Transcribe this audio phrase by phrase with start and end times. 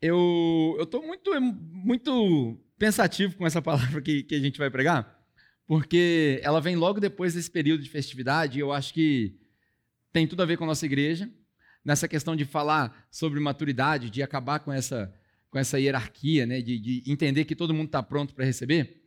[0.00, 5.24] eu estou muito, muito pensativo com essa palavra que, que a gente vai pregar,
[5.66, 9.38] porque ela vem logo depois desse período de festividade e eu acho que
[10.12, 11.30] tem tudo a ver com a nossa igreja,
[11.84, 15.12] nessa questão de falar sobre maturidade, de acabar com essa,
[15.50, 19.02] com essa hierarquia, né, de, de entender que todo mundo está pronto para receber.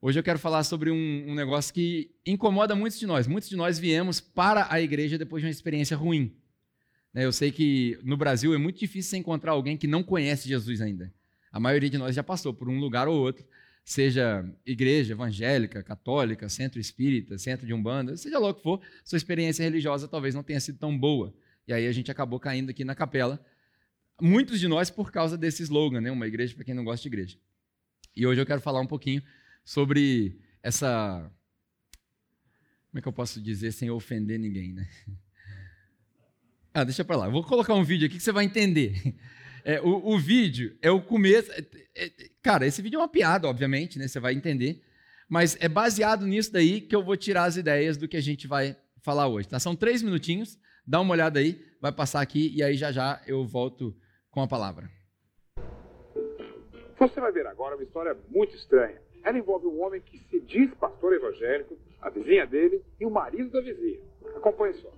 [0.00, 3.26] Hoje eu quero falar sobre um, um, negócio que incomoda muitos de nós.
[3.26, 6.36] Muitos de nós viemos para a igreja depois de uma experiência ruim.
[7.12, 10.48] Né, eu sei que no Brasil é muito difícil você encontrar alguém que não conhece
[10.48, 11.12] Jesus ainda.
[11.50, 13.44] A maioria de nós já passou por um lugar ou outro,
[13.84, 19.16] seja igreja evangélica, católica, centro espírita, centro de umbanda, seja lá o que for, sua
[19.16, 21.34] experiência religiosa talvez não tenha sido tão boa.
[21.66, 23.42] E aí a gente acabou caindo aqui na capela.
[24.20, 26.10] Muitos de nós por causa desse slogan, né?
[26.10, 27.38] Uma igreja para quem não gosta de igreja.
[28.16, 29.22] E hoje eu quero falar um pouquinho
[29.64, 31.30] sobre essa.
[32.90, 34.88] Como é que eu posso dizer sem ofender ninguém, né?
[36.72, 37.26] Ah, deixa para lá.
[37.26, 39.14] Eu vou colocar um vídeo aqui que você vai entender.
[39.64, 41.52] É, o, o, vídeo é o começo.
[41.52, 41.62] É,
[41.94, 42.10] é,
[42.40, 44.08] cara, esse vídeo é uma piada, obviamente, né?
[44.08, 44.80] Você vai entender.
[45.28, 48.46] Mas é baseado nisso daí que eu vou tirar as ideias do que a gente
[48.46, 49.46] vai falar hoje.
[49.46, 49.58] Tá?
[49.58, 50.58] São três minutinhos.
[50.86, 53.94] Dá uma olhada aí, vai passar aqui e aí já já eu volto
[54.30, 54.88] com a palavra.
[56.98, 58.98] Você vai ver agora uma história muito estranha.
[59.22, 63.50] Ela envolve um homem que se diz pastor evangélico, a vizinha dele e o marido
[63.50, 64.00] da vizinha.
[64.34, 64.90] Acompanhe só.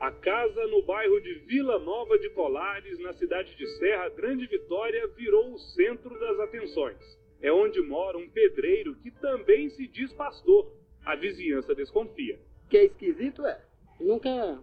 [0.00, 5.06] A casa no bairro de Vila Nova de Colares, na cidade de Serra Grande Vitória,
[5.08, 6.96] virou o centro das atenções.
[7.40, 10.72] É onde mora um pedreiro que também se diz pastor.
[11.04, 12.38] A vizinhança desconfia.
[12.68, 13.60] Que é esquisito, é?
[14.00, 14.60] Nunca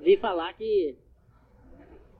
[0.00, 0.96] vi falar que,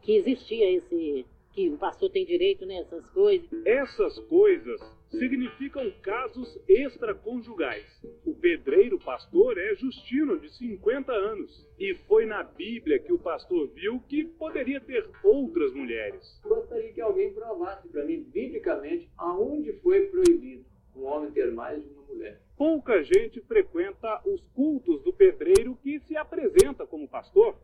[0.03, 3.67] que existia esse que o pastor tem direito nessas né, coisas.
[3.67, 7.87] Essas coisas significam casos extraconjugais.
[8.25, 13.69] O pedreiro pastor é Justino, de 50 anos, e foi na Bíblia que o pastor
[13.69, 16.41] viu que poderia ter outras mulheres.
[16.43, 20.65] Gostaria que alguém provasse para mim, biblicamente, aonde foi proibido
[20.97, 22.41] um homem ter mais de uma mulher.
[22.56, 27.55] Pouca gente frequenta os cultos do pedreiro que se apresenta como pastor.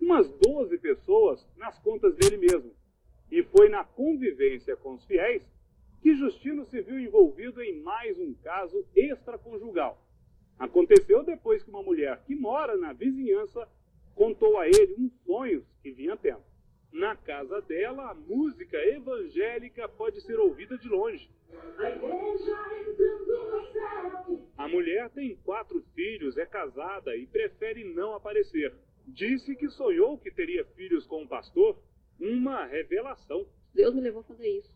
[0.00, 2.72] Umas 12 pessoas nas contas dele mesmo.
[3.30, 5.42] E foi na convivência com os fiéis
[6.02, 9.98] que Justino se viu envolvido em mais um caso extraconjugal.
[10.58, 13.66] Aconteceu depois que uma mulher que mora na vizinhança
[14.14, 16.42] contou a ele uns sonhos que vinha tendo.
[16.92, 17.16] Na
[17.94, 21.30] casa dela, a música evangélica pode ser ouvida de longe.
[24.56, 28.74] A mulher tem quatro filhos, é casada e prefere não aparecer.
[29.06, 31.78] Disse que sonhou que teria filhos com um pastor
[32.20, 33.46] uma revelação.
[33.74, 34.74] Deus me levou a fazer isso.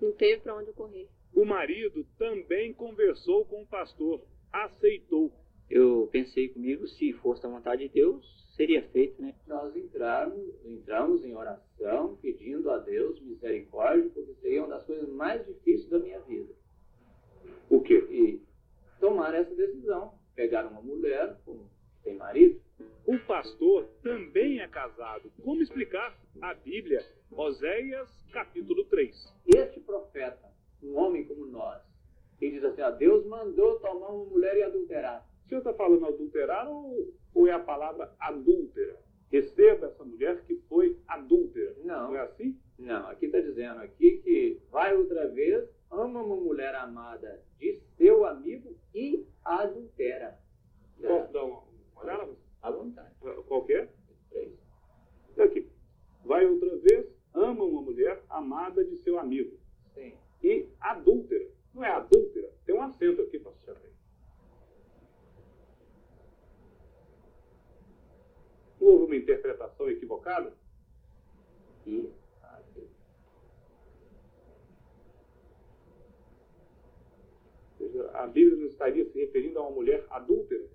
[0.00, 1.08] Não teve para onde eu correr.
[1.34, 4.20] O marido também conversou com o pastor,
[4.52, 5.32] aceitou.
[5.70, 8.24] Eu pensei comigo, se fosse a vontade de Deus,
[8.56, 9.34] seria feito, né?
[9.46, 15.46] Nós entramos, entramos em oração, pedindo a Deus misericórdia, porque seria uma das coisas mais
[15.46, 16.52] difíceis da minha vida.
[17.68, 18.04] O quê?
[18.10, 18.42] E
[18.98, 20.18] tomar essa decisão.
[20.34, 21.70] Pegar uma mulher, como
[22.02, 22.60] tem marido,
[23.06, 25.30] o pastor também é casado.
[25.42, 26.18] Como explicar?
[26.40, 29.34] A Bíblia, Oséias, capítulo 3.
[29.46, 30.48] Este profeta,
[30.82, 31.82] um homem como nós,
[32.40, 35.29] ele diz assim: ó, Deus mandou tomar uma mulher e adulterar.
[35.50, 38.96] Senhor está falando adulterar ou, ou é a palavra adúltera?
[39.32, 41.74] Receba essa mulher que foi adúltera.
[41.84, 42.08] Não.
[42.08, 42.56] Não é assim?
[42.78, 48.24] Não, aqui está dizendo aqui que vai outra vez, ama uma mulher amada de seu
[48.24, 50.38] amigo e adultera.
[51.00, 51.64] Posso dar uma
[51.96, 52.32] olhada?
[52.62, 53.12] À vontade.
[53.48, 53.88] Qual que é?
[54.30, 54.52] Três.
[55.36, 55.68] Aqui.
[56.24, 59.58] Vai outra vez, ama uma mulher amada de seu amigo.
[59.94, 60.14] Sim.
[60.44, 61.48] E adúltera.
[61.74, 62.50] Não é adúltera.
[62.64, 63.76] Tem um acento aqui, pastor.
[68.84, 70.52] Houve uma interpretação equivocada?
[71.86, 72.10] E
[78.12, 80.70] a Bíblia não estaria se referindo a uma mulher adúltera?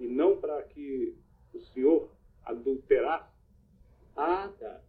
[0.00, 1.14] e não para que
[1.52, 2.10] o senhor
[2.42, 3.38] adulterasse.
[4.16, 4.82] Ah, tá.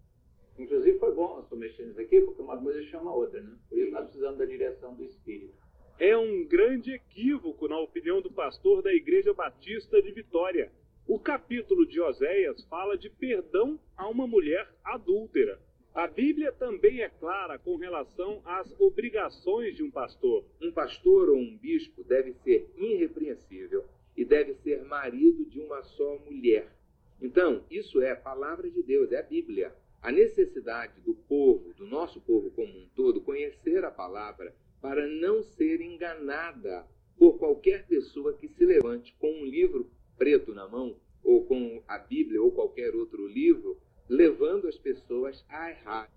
[0.57, 3.57] Inclusive foi bom nós mexendo nisso aqui, porque uma coisa chama a outra, né?
[3.67, 5.53] Por isso nós precisamos da direção do Espírito.
[5.99, 10.71] É um grande equívoco, na opinião do pastor da Igreja Batista de Vitória.
[11.13, 15.59] O capítulo de Oséias fala de perdão a uma mulher adúltera.
[15.93, 20.45] A Bíblia também é clara com relação às obrigações de um pastor.
[20.61, 23.83] Um pastor ou um bispo deve ser irrepreensível,
[24.15, 26.73] e deve ser marido de uma só mulher.
[27.21, 29.75] Então, isso é a palavra de Deus, é a Bíblia.
[30.01, 35.43] A necessidade do povo, do nosso povo como um todo, conhecer a palavra para não
[35.43, 36.87] ser enganada
[37.17, 41.97] por qualquer pessoa que se levante com um livro preto na mão ou com a
[41.97, 46.07] Bíblia ou qualquer outro livro, levando as pessoas a errar.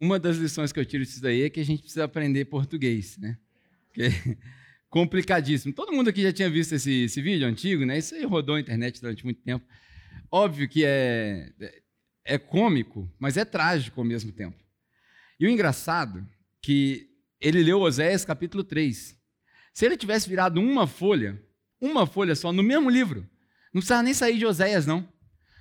[0.00, 3.16] Uma das lições que eu tiro disso daí é que a gente precisa aprender português,
[3.16, 3.38] né?
[3.92, 4.08] Que é
[4.90, 5.72] complicadíssimo.
[5.72, 7.98] Todo mundo aqui já tinha visto esse, esse vídeo antigo, né?
[7.98, 9.64] Isso aí rodou a internet durante muito tempo.
[10.32, 11.52] Óbvio que é,
[12.24, 14.58] é cômico, mas é trágico ao mesmo tempo.
[15.38, 16.28] E o engraçado
[16.60, 17.13] que
[17.44, 19.14] ele leu Oséias capítulo 3.
[19.74, 21.38] Se ele tivesse virado uma folha,
[21.78, 23.20] uma folha só, no mesmo livro,
[23.70, 25.06] não precisava nem sair de Oséias, não.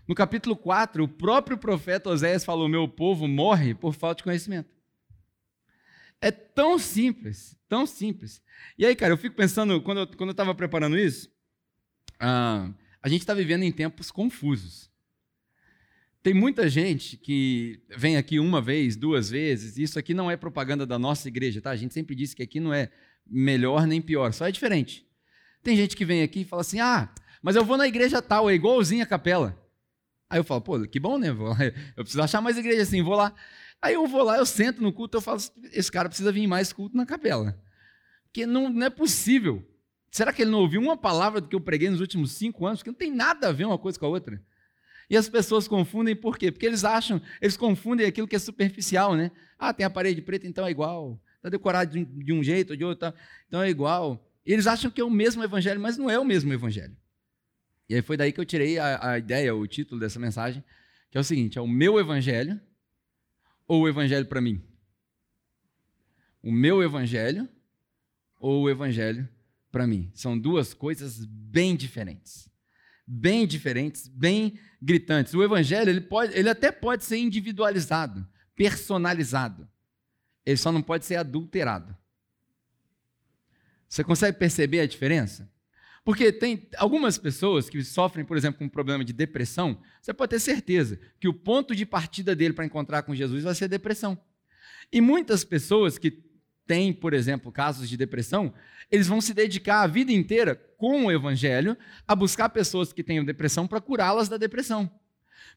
[0.07, 4.69] No capítulo 4, o próprio profeta Oséias falou: Meu povo morre por falta de conhecimento.
[6.21, 8.41] É tão simples, tão simples.
[8.77, 11.29] E aí, cara, eu fico pensando, quando eu estava preparando isso,
[12.17, 12.71] ah,
[13.01, 14.89] a gente está vivendo em tempos confusos.
[16.23, 20.85] Tem muita gente que vem aqui uma vez, duas vezes, isso aqui não é propaganda
[20.85, 21.69] da nossa igreja, tá?
[21.69, 22.89] A gente sempre disse que aqui não é
[23.27, 25.05] melhor nem pior, só é diferente.
[25.61, 28.49] Tem gente que vem aqui e fala assim: ah, mas eu vou na igreja tal,
[28.49, 29.61] é igualzinha a capela.
[30.29, 31.27] Aí eu falo, pô, que bom, né?
[31.95, 33.35] Eu preciso achar mais igreja assim, vou lá.
[33.79, 35.39] Aí eu vou lá, eu sento no culto, eu falo,
[35.73, 37.61] esse cara precisa vir mais culto na capela.
[38.23, 39.61] Porque não, não é possível.
[40.09, 42.79] Será que ele não ouviu uma palavra do que eu preguei nos últimos cinco anos?
[42.79, 44.41] Porque não tem nada a ver uma coisa com a outra.
[45.09, 46.51] E as pessoas confundem por quê?
[46.51, 49.31] Porque eles acham, eles confundem aquilo que é superficial, né?
[49.57, 51.21] Ah, tem a parede preta, então é igual.
[51.37, 53.13] Está decorado de, de, um jeito ou de outro, tá,
[53.47, 54.25] então é igual.
[54.45, 56.95] E eles acham que é o mesmo evangelho, mas não é o mesmo evangelho.
[57.89, 60.63] E aí foi daí que eu tirei a, a ideia, o título dessa mensagem,
[61.11, 62.59] que é o seguinte: é o meu evangelho
[63.67, 64.61] ou o evangelho para mim?
[66.41, 67.47] O meu evangelho
[68.39, 69.27] ou o evangelho
[69.71, 70.09] para mim?
[70.13, 72.52] São duas coisas bem diferentes
[73.05, 75.33] bem diferentes, bem gritantes.
[75.33, 79.67] O evangelho, ele, pode, ele até pode ser individualizado, personalizado.
[80.45, 81.95] Ele só não pode ser adulterado.
[83.87, 85.51] Você consegue perceber a diferença?
[86.03, 90.31] Porque tem algumas pessoas que sofrem, por exemplo, com um problema de depressão, você pode
[90.31, 94.17] ter certeza que o ponto de partida dele para encontrar com Jesus vai ser depressão.
[94.91, 96.11] E muitas pessoas que
[96.65, 98.53] têm, por exemplo, casos de depressão,
[98.91, 101.77] eles vão se dedicar a vida inteira com o evangelho
[102.07, 104.89] a buscar pessoas que tenham depressão para curá-las da depressão.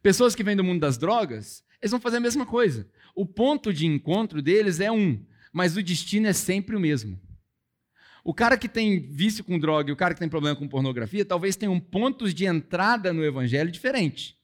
[0.03, 2.89] Pessoas que vêm do mundo das drogas, eles vão fazer a mesma coisa.
[3.15, 7.21] O ponto de encontro deles é um, mas o destino é sempre o mesmo.
[8.23, 11.25] O cara que tem vício com droga e o cara que tem problema com pornografia,
[11.25, 14.37] talvez tenham pontos de entrada no evangelho diferente.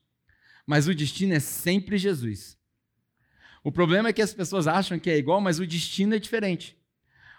[0.65, 2.57] Mas o destino é sempre Jesus.
[3.63, 6.77] O problema é que as pessoas acham que é igual, mas o destino é diferente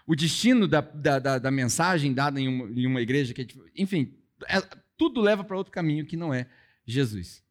[0.07, 3.47] o destino da, da, da, da mensagem dada em uma, em uma igreja, que é,
[3.75, 4.13] enfim,
[4.47, 4.61] é,
[4.95, 6.47] tudo leva para outro caminho que não é
[6.85, 7.43] Jesus.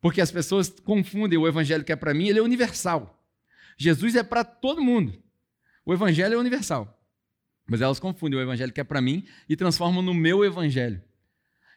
[0.00, 3.14] Porque as pessoas confundem o evangelho que é para mim, ele é universal.
[3.76, 5.20] Jesus é para todo mundo.
[5.84, 6.94] O evangelho é universal.
[7.66, 11.02] Mas elas confundem o evangelho que é para mim e transformam no meu evangelho.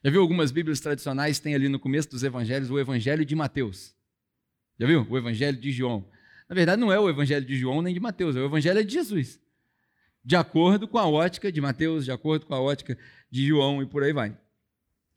[0.03, 3.95] Já viu algumas Bíblias tradicionais tem ali no começo dos evangelhos o evangelho de Mateus?
[4.79, 5.05] Já viu?
[5.09, 6.07] O evangelho de João.
[6.51, 8.93] Na verdade, não é o evangelho de João nem de Mateus, é o evangelho de
[8.93, 9.39] Jesus
[10.23, 12.97] de acordo com a ótica de Mateus, de acordo com a ótica
[13.29, 14.37] de João e por aí vai.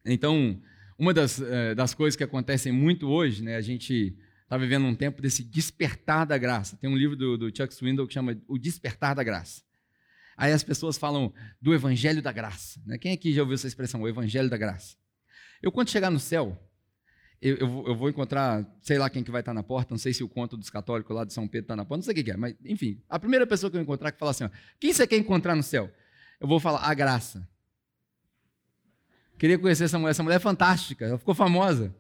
[0.05, 0.61] Então,
[0.99, 4.95] uma das, eh, das coisas que acontecem muito hoje, né, a gente está vivendo um
[4.95, 6.77] tempo desse despertar da graça.
[6.77, 9.63] Tem um livro do, do Chuck Swindoll que chama O Despertar da Graça.
[10.37, 12.81] Aí as pessoas falam do Evangelho da Graça.
[12.87, 12.99] Né?
[12.99, 14.97] Quem aqui já ouviu essa expressão, o Evangelho da Graça?
[15.63, 16.59] Eu, quando chegar no céu,
[17.41, 20.15] eu, eu, eu, vou encontrar, sei lá quem que vai estar na porta, não sei
[20.15, 22.25] se o conto dos católicos lá de São Pedro está na porta, não sei o
[22.25, 24.51] que é, mas enfim, a primeira pessoa que eu encontrar que fala assim, ó,
[24.81, 25.91] quem você quer encontrar no céu?
[26.41, 27.47] Eu vou falar, a graça.
[29.39, 31.95] Queria conhecer essa mulher, essa mulher é fantástica, ela ficou famosa,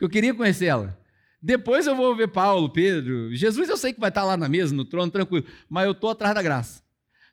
[0.00, 0.98] eu queria conhecer ela.
[1.42, 4.74] Depois eu vou ver Paulo, Pedro, Jesus eu sei que vai estar lá na mesa,
[4.74, 6.82] no trono, tranquilo, mas eu estou atrás da graça,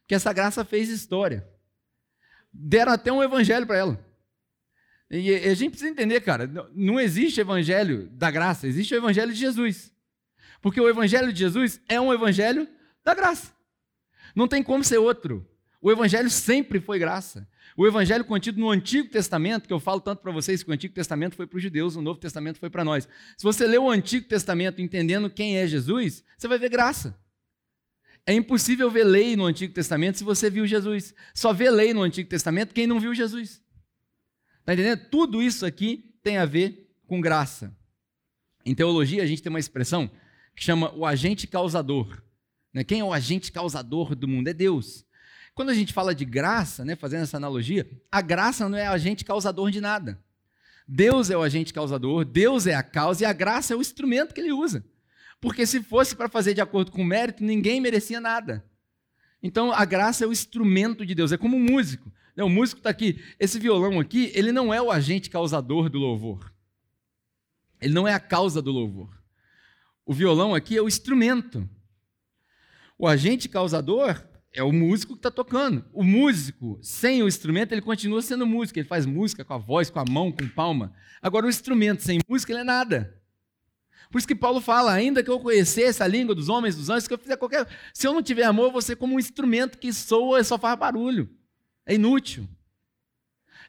[0.01, 1.47] porque essa graça fez história.
[2.51, 4.06] Deram até um evangelho para ela.
[5.09, 9.39] E a gente precisa entender, cara, não existe evangelho da graça, existe o evangelho de
[9.39, 9.93] Jesus.
[10.61, 12.67] Porque o evangelho de Jesus é um evangelho
[13.03, 13.53] da graça.
[14.35, 15.47] Não tem como ser outro.
[15.81, 17.47] O evangelho sempre foi graça.
[17.77, 20.93] O evangelho contido no Antigo Testamento, que eu falo tanto para vocês que o Antigo
[20.93, 23.07] Testamento foi para os judeus, o Novo Testamento foi para nós.
[23.37, 27.17] Se você lê o Antigo Testamento entendendo quem é Jesus, você vai ver graça.
[28.25, 31.13] É impossível ver lei no Antigo Testamento se você viu Jesus.
[31.33, 33.61] Só vê lei no Antigo Testamento quem não viu Jesus.
[34.67, 35.07] Está entendendo?
[35.09, 37.73] Tudo isso aqui tem a ver com graça.
[38.65, 40.11] Em teologia, a gente tem uma expressão
[40.53, 42.21] que chama o agente causador.
[42.73, 42.83] Né?
[42.83, 44.49] Quem é o agente causador do mundo?
[44.49, 45.05] É Deus.
[45.55, 49.23] Quando a gente fala de graça, né, fazendo essa analogia, a graça não é agente
[49.23, 50.21] causador de nada.
[50.85, 54.33] Deus é o agente causador, Deus é a causa e a graça é o instrumento
[54.33, 54.85] que ele usa.
[55.39, 58.65] Porque se fosse para fazer de acordo com o mérito, ninguém merecia nada.
[59.41, 62.11] Então a graça é o instrumento de Deus, é como um músico.
[62.37, 62.43] Né?
[62.43, 66.53] O músico está aqui, esse violão aqui, ele não é o agente causador do louvor.
[67.81, 69.09] Ele não é a causa do louvor.
[70.05, 71.67] O violão aqui é o instrumento.
[72.97, 75.83] O agente causador é o músico que está tocando.
[75.91, 78.79] O músico, sem o instrumento, ele continua sendo músico.
[78.79, 80.93] Ele faz música com a voz, com a mão, com palma.
[81.21, 83.21] Agora, o instrumento sem música, ele é nada.
[84.09, 87.07] Por isso que Paulo fala: ainda que eu conhecesse a língua dos homens, dos anjos,
[87.07, 87.67] que eu fizer qualquer.
[87.93, 91.29] Se eu não tiver amor, você como um instrumento que soa e só faz barulho.
[91.87, 92.47] É inútil.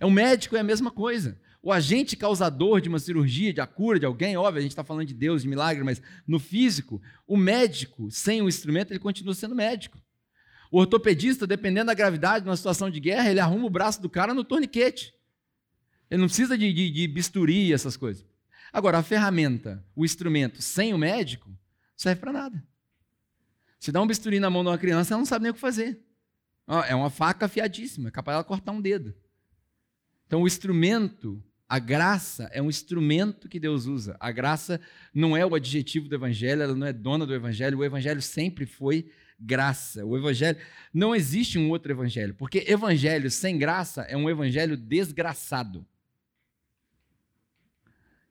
[0.00, 1.40] É um médico, é a mesma coisa.
[1.62, 4.84] O agente causador de uma cirurgia, de a cura de alguém, óbvio, a gente está
[4.84, 9.34] falando de Deus, de milagre, mas no físico, o médico, sem o instrumento, ele continua
[9.34, 9.98] sendo médico.
[10.70, 14.10] O ortopedista, dependendo da gravidade de uma situação de guerra, ele arruma o braço do
[14.10, 15.14] cara no torniquete.
[16.10, 18.26] Ele não precisa de, de, de bisturi, essas coisas.
[18.72, 21.50] Agora, a ferramenta, o instrumento, sem o médico,
[21.96, 22.64] serve para nada.
[23.80, 25.60] Se dá um bisturi na mão de uma criança, ela não sabe nem o que
[25.60, 26.07] fazer.
[26.86, 29.14] É uma faca afiadíssima, é capaz de ela cortar um dedo.
[30.26, 34.16] Então, o instrumento, a graça, é um instrumento que Deus usa.
[34.20, 34.80] A graça
[35.14, 37.78] não é o adjetivo do Evangelho, ela não é dona do Evangelho.
[37.78, 39.10] O Evangelho sempre foi
[39.40, 40.04] graça.
[40.04, 40.58] O Evangelho.
[40.92, 45.86] Não existe um outro Evangelho, porque Evangelho sem graça é um Evangelho desgraçado.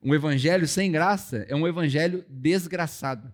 [0.01, 3.33] Um evangelho sem graça é um evangelho desgraçado.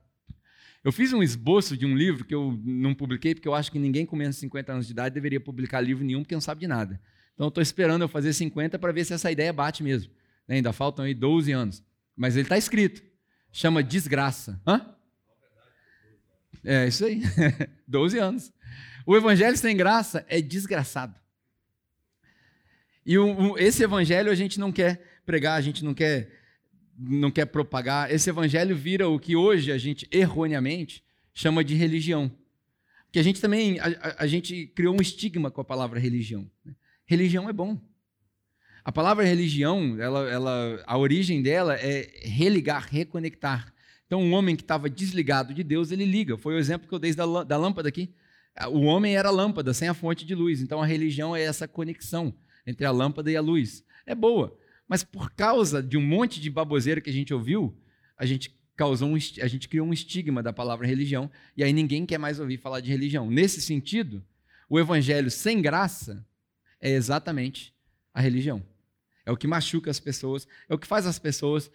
[0.83, 3.79] Eu fiz um esboço de um livro que eu não publiquei, porque eu acho que
[3.79, 6.61] ninguém com menos de 50 anos de idade deveria publicar livro nenhum, porque não sabe
[6.61, 6.99] de nada.
[7.33, 10.11] Então estou esperando eu fazer 50 para ver se essa ideia bate mesmo.
[10.47, 11.83] Né, ainda faltam aí 12 anos.
[12.15, 13.01] Mas ele está escrito.
[13.51, 14.61] Chama Desgraça.
[14.67, 14.93] Hã?
[16.65, 17.21] É isso aí.
[17.87, 18.53] 12 anos.
[19.05, 21.17] O evangelho sem graça é desgraçado.
[23.05, 26.42] E o, o, esse evangelho a gente não quer pregar, a gente não quer
[26.97, 32.31] não quer propagar, esse evangelho vira o que hoje a gente erroneamente chama de religião.
[33.12, 36.50] Que a gente também a, a gente criou um estigma com a palavra religião.
[36.65, 36.73] Né?
[37.05, 37.79] Religião é bom.
[38.83, 43.73] A palavra religião, ela, ela, a origem dela é religar, reconectar.
[44.05, 46.38] Então, um homem que estava desligado de Deus, ele liga.
[46.38, 48.13] Foi o exemplo que eu dei da, da lâmpada aqui.
[48.69, 50.62] O homem era lâmpada, sem a fonte de luz.
[50.62, 52.33] Então, a religião é essa conexão
[52.67, 53.83] entre a lâmpada e a luz.
[54.05, 54.57] É boa.
[54.87, 57.75] Mas por causa de um monte de baboseira que a gente ouviu,
[58.17, 62.05] a gente causou um, a gente criou um estigma da palavra religião e aí ninguém
[62.05, 63.29] quer mais ouvir falar de religião.
[63.29, 64.23] Nesse sentido,
[64.69, 66.25] o evangelho sem graça
[66.81, 67.73] é exatamente
[68.13, 68.63] a religião.
[69.25, 71.71] É o que machuca as pessoas, é o que faz as pessoas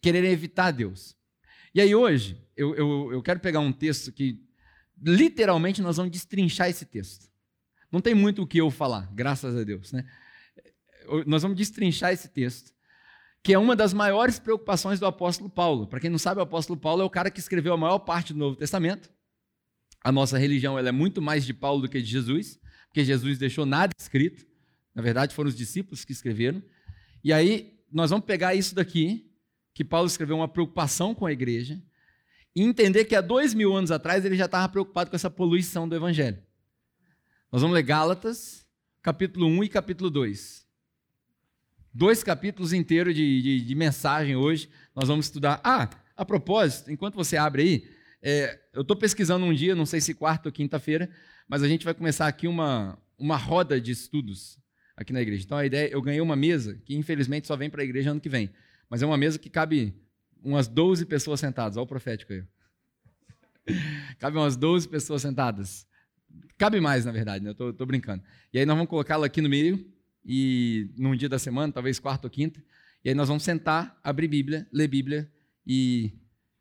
[0.00, 1.14] quererem evitar Deus.
[1.74, 4.40] E aí hoje, eu, eu, eu quero pegar um texto que
[5.02, 7.30] literalmente nós vamos destrinchar esse texto.
[7.92, 10.06] Não tem muito o que eu falar, graças a Deus, né?
[11.26, 12.72] Nós vamos destrinchar esse texto,
[13.46, 15.86] que é uma das maiores preocupações do apóstolo Paulo.
[15.86, 18.32] Para quem não sabe, o apóstolo Paulo é o cara que escreveu a maior parte
[18.32, 19.08] do Novo Testamento.
[20.02, 22.58] A nossa religião ela é muito mais de Paulo do que de Jesus,
[22.88, 24.44] porque Jesus deixou nada escrito.
[24.92, 26.60] Na verdade, foram os discípulos que escreveram.
[27.22, 29.30] E aí, nós vamos pegar isso daqui,
[29.72, 31.80] que Paulo escreveu uma preocupação com a igreja,
[32.52, 35.88] e entender que há dois mil anos atrás ele já estava preocupado com essa poluição
[35.88, 36.42] do evangelho.
[37.52, 38.66] Nós vamos ler Gálatas,
[39.02, 40.65] capítulo 1 e capítulo 2
[41.96, 44.68] dois capítulos inteiros de, de, de, mensagem hoje.
[44.94, 45.60] Nós vamos estudar.
[45.64, 47.88] Ah, a propósito, enquanto você abre aí,
[48.22, 51.08] é, eu estou pesquisando um dia, não sei se quarta ou quinta-feira,
[51.48, 54.58] mas a gente vai começar aqui uma, uma roda de estudos
[54.94, 55.44] aqui na igreja.
[55.44, 58.20] Então a ideia, eu ganhei uma mesa que infelizmente só vem para a igreja ano
[58.20, 58.50] que vem,
[58.90, 59.94] mas é uma mesa que cabe
[60.42, 61.78] umas 12 pessoas sentadas.
[61.78, 62.44] Olha o profético aí.
[64.18, 65.86] cabe umas 12 pessoas sentadas.
[66.58, 67.54] Cabe mais, na verdade, né?
[67.58, 68.22] eu estou brincando.
[68.52, 69.95] E aí nós vamos colocá-la aqui no meio
[70.26, 72.62] e num dia da semana, talvez quarta ou quinta,
[73.04, 75.30] e aí nós vamos sentar, abrir Bíblia, ler Bíblia
[75.64, 76.12] e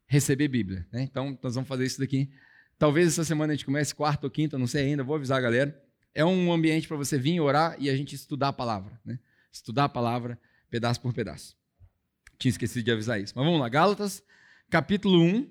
[0.05, 0.87] receber Bíblia.
[0.91, 1.01] Né?
[1.01, 2.29] Então, nós vamos fazer isso daqui.
[2.77, 5.41] Talvez essa semana a gente comece quarta ou quinta, não sei ainda, vou avisar a
[5.41, 5.83] galera.
[6.13, 8.99] É um ambiente para você vir orar e a gente estudar a palavra.
[9.03, 9.17] Né?
[9.51, 11.57] Estudar a palavra pedaço por pedaço.
[12.37, 13.33] Tinha esquecido de avisar isso.
[13.35, 14.21] Mas vamos lá, Gálatas,
[14.69, 15.49] capítulo 1.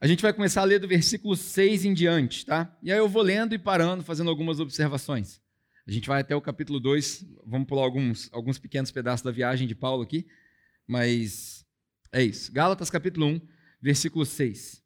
[0.00, 2.76] A gente vai começar a ler do versículo 6 em diante, tá?
[2.82, 5.40] E aí eu vou lendo e parando, fazendo algumas observações.
[5.86, 9.66] A gente vai até o capítulo 2, vamos pular alguns, alguns pequenos pedaços da viagem
[9.66, 10.28] de Paulo aqui,
[10.86, 11.66] mas
[12.12, 12.52] é isso.
[12.52, 13.40] Gálatas capítulo 1,
[13.80, 14.80] versículo 6.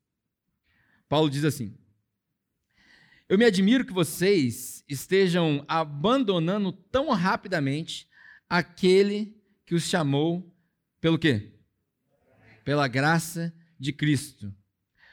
[1.06, 1.76] Paulo diz assim:
[3.28, 8.08] Eu me admiro que vocês estejam abandonando tão rapidamente
[8.48, 9.36] aquele
[9.66, 10.50] que os chamou
[10.98, 11.52] pelo quê?
[12.64, 14.50] Pela graça de Cristo,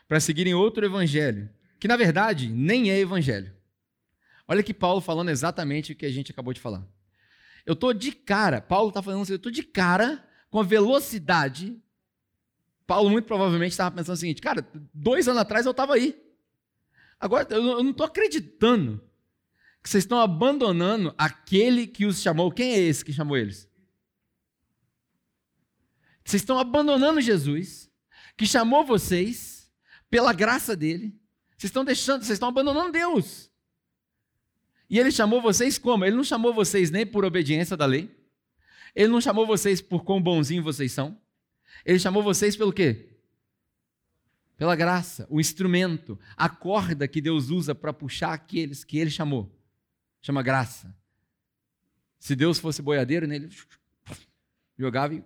[0.08, 3.54] para seguirem outro evangelho, que na verdade nem é evangelho.
[4.48, 6.86] Olha que Paulo falando exatamente o que a gente acabou de falar.
[7.66, 11.82] Eu estou de cara, Paulo está falando assim, eu estou de cara com a velocidade.
[12.86, 16.22] Paulo muito provavelmente estava pensando o seguinte, cara, dois anos atrás eu estava aí.
[17.20, 19.02] Agora, eu não estou acreditando
[19.82, 22.52] que vocês estão abandonando aquele que os chamou.
[22.52, 23.70] Quem é esse que chamou eles?
[26.26, 27.90] Vocês estão abandonando Jesus,
[28.38, 29.72] que chamou vocês
[30.10, 31.18] pela graça dele.
[31.58, 33.53] Vocês estão deixando, vocês estão abandonando Deus.
[34.94, 36.06] E ele chamou vocês como?
[36.06, 38.16] Ele não chamou vocês nem por obediência da lei.
[38.94, 41.20] Ele não chamou vocês por quão bonzinho vocês são.
[41.84, 43.10] Ele chamou vocês pelo quê?
[44.56, 49.52] Pela graça, o instrumento, a corda que Deus usa para puxar aqueles que ele chamou.
[50.22, 50.96] Chama graça.
[52.20, 53.50] Se Deus fosse boiadeiro, nele
[54.78, 55.24] jogava e.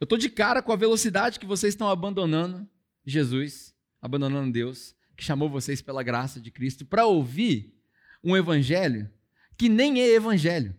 [0.00, 2.68] Eu estou de cara com a velocidade que vocês estão abandonando
[3.04, 7.74] Jesus, abandonando Deus, que chamou vocês pela graça de Cristo, para ouvir
[8.22, 9.10] um evangelho
[9.56, 10.74] que nem é evangelho.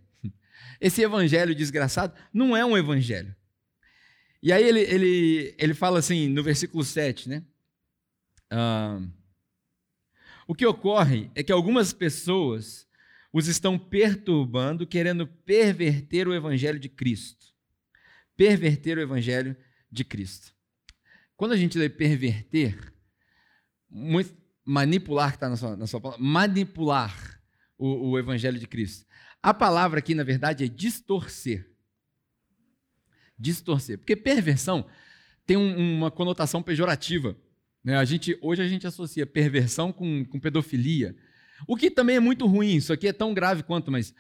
[0.80, 3.36] Esse evangelho desgraçado não é um evangelho.
[4.42, 7.44] E aí ele, ele, ele fala assim no versículo 7, né?
[10.48, 12.88] O que ocorre é que algumas pessoas
[13.34, 17.48] os estão perturbando, querendo perverter o evangelho de Cristo.
[18.38, 19.58] Perverter o evangelho
[19.92, 20.55] de Cristo.
[21.36, 22.78] Quando a gente lê perverter,
[23.90, 27.42] muito, manipular, que está na sua, na sua palavra, manipular
[27.78, 29.06] o, o evangelho de Cristo.
[29.42, 31.70] A palavra aqui, na verdade, é distorcer.
[33.38, 33.98] Distorcer.
[33.98, 34.86] Porque perversão
[35.46, 37.38] tem um, uma conotação pejorativa.
[37.84, 37.96] Né?
[37.96, 41.16] A gente, hoje a gente associa perversão com, com pedofilia.
[41.68, 44.14] O que também é muito ruim, isso aqui é tão grave quanto, mas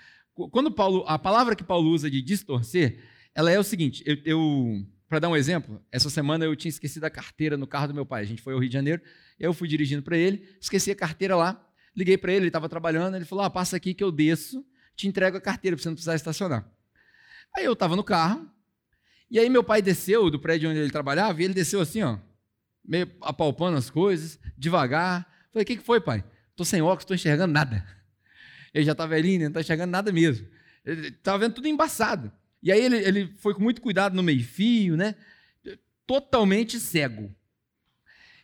[0.51, 2.99] quando Paulo, a palavra que Paulo usa de distorcer,
[3.33, 7.05] ela é o seguinte, eu, eu para dar um exemplo, essa semana eu tinha esquecido
[7.05, 8.21] a carteira no carro do meu pai.
[8.21, 9.01] A gente foi ao Rio de Janeiro,
[9.39, 13.15] eu fui dirigindo para ele, esqueci a carteira lá, liguei para ele, ele estava trabalhando,
[13.15, 14.61] ele falou: ah, passa aqui que eu desço,
[14.93, 16.69] te entrego a carteira para você não precisar estacionar.
[17.55, 18.45] Aí eu estava no carro,
[19.31, 22.17] e aí meu pai desceu do prédio onde ele trabalhava, e ele desceu assim, ó,
[22.83, 25.25] meio apalpando as coisas, devagar.
[25.53, 26.25] Falei: o que, que foi, pai?
[26.49, 27.87] Estou sem óculos, estou enxergando nada.
[28.73, 30.45] Ele já está velhinho, não está enxergando nada mesmo.
[30.83, 32.29] Ele estava vendo tudo embaçado.
[32.65, 35.13] E aí ele, ele foi com muito cuidado no meio-fio, né?
[36.07, 37.31] Totalmente cego.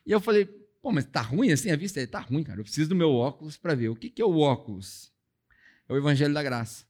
[0.06, 0.46] E eu falei,
[0.80, 2.00] pô, mas tá ruim assim a vista?
[2.00, 2.60] Ele, tá ruim, cara.
[2.60, 3.90] Eu preciso do meu óculos para ver.
[3.90, 5.12] O que, que é o óculos?
[5.90, 6.86] É o Evangelho da Graça.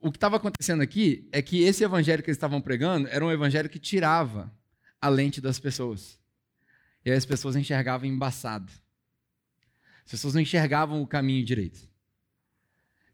[0.00, 3.32] O que estava acontecendo aqui é que esse evangelho que eles estavam pregando era um
[3.32, 4.52] evangelho que tirava
[5.00, 6.18] a lente das pessoas.
[7.04, 8.72] E aí as pessoas enxergavam embaçado.
[10.04, 11.88] As pessoas não enxergavam o caminho direito.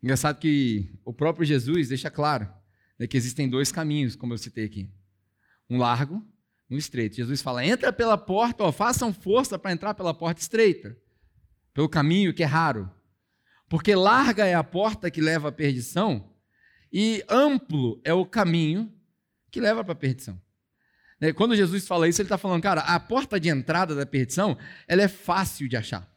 [0.04, 2.46] Engraçado que o próprio Jesus deixa claro
[2.98, 4.86] né, que existem dois caminhos, como eu citei aqui:
[5.70, 6.22] um largo
[6.68, 7.16] e um estreito.
[7.16, 10.94] Jesus fala: entra pela porta, ó, façam força para entrar pela porta estreita,
[11.72, 12.90] pelo caminho que é raro.
[13.66, 16.30] Porque larga é a porta que leva à perdição
[16.92, 18.92] e amplo é o caminho
[19.50, 20.38] que leva para a perdição.
[21.18, 24.58] Né, quando Jesus fala isso, ele está falando, cara, a porta de entrada da perdição
[24.86, 26.13] ela é fácil de achar.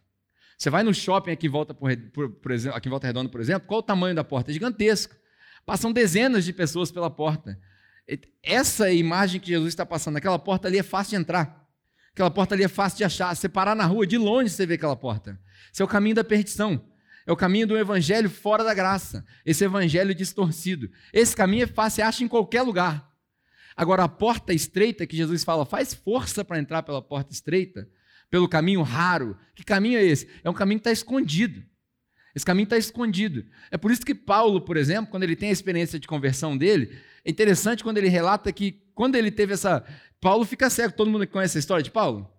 [0.57, 3.29] Você vai no shopping aqui em Volta, por, por, por exemplo, aqui em Volta Redonda,
[3.29, 4.49] por exemplo, qual o tamanho da porta?
[4.49, 5.15] É gigantesco.
[5.65, 7.59] Passam dezenas de pessoas pela porta.
[8.41, 11.67] Essa imagem que Jesus está passando, aquela porta ali é fácil de entrar.
[12.11, 13.35] Aquela porta ali é fácil de achar.
[13.35, 15.39] Você parar na rua, de longe você vê aquela porta.
[15.71, 16.83] Esse é o caminho da perdição.
[17.27, 19.23] É o caminho do evangelho fora da graça.
[19.45, 20.89] Esse evangelho distorcido.
[21.13, 23.07] Esse caminho é fácil, você acha em qualquer lugar.
[23.75, 27.87] Agora, a porta estreita que Jesus fala, faz força para entrar pela porta estreita,
[28.29, 29.37] pelo caminho raro.
[29.55, 30.27] Que caminho é esse?
[30.43, 31.63] É um caminho que está escondido.
[32.35, 33.45] Esse caminho está escondido.
[33.71, 36.95] É por isso que Paulo, por exemplo, quando ele tem a experiência de conversão dele,
[37.25, 39.83] é interessante quando ele relata que quando ele teve essa.
[40.21, 40.93] Paulo fica cego.
[40.93, 42.29] Todo mundo conhece a história de Paulo?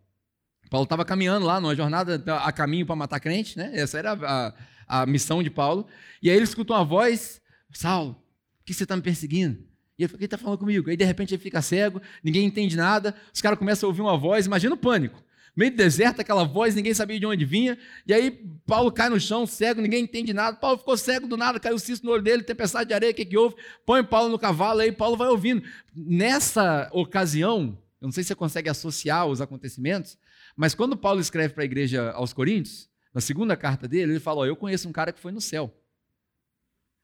[0.70, 3.72] Paulo estava caminhando lá numa jornada a caminho para matar crente, né?
[3.74, 4.55] Essa era a,
[4.87, 5.87] a missão de Paulo.
[6.22, 7.40] E aí ele escuta uma voz:
[7.72, 9.59] Saulo, por que você está me perseguindo?
[9.98, 10.90] E ele fala: Quem está falando comigo?
[10.90, 14.16] Aí de repente ele fica cego, ninguém entende nada, os caras começam a ouvir uma
[14.16, 15.24] voz, imagina o pânico
[15.58, 17.76] meio deserto, aquela voz, ninguém sabia de onde vinha.
[18.06, 18.30] E aí
[18.64, 20.56] Paulo cai no chão, cego, ninguém entende nada.
[20.56, 23.14] Paulo ficou cego do nada, caiu o cisto no olho dele, tempestade de areia, o
[23.14, 23.56] que, que houve?
[23.84, 25.64] Põe Paulo no cavalo, aí Paulo vai ouvindo.
[25.92, 30.16] Nessa ocasião, eu não sei se você consegue associar os acontecimentos,
[30.56, 34.46] mas quando Paulo escreve para a igreja aos Coríntios, na segunda carta dele, ele fala:
[34.46, 35.76] Eu conheço um cara que foi no céu.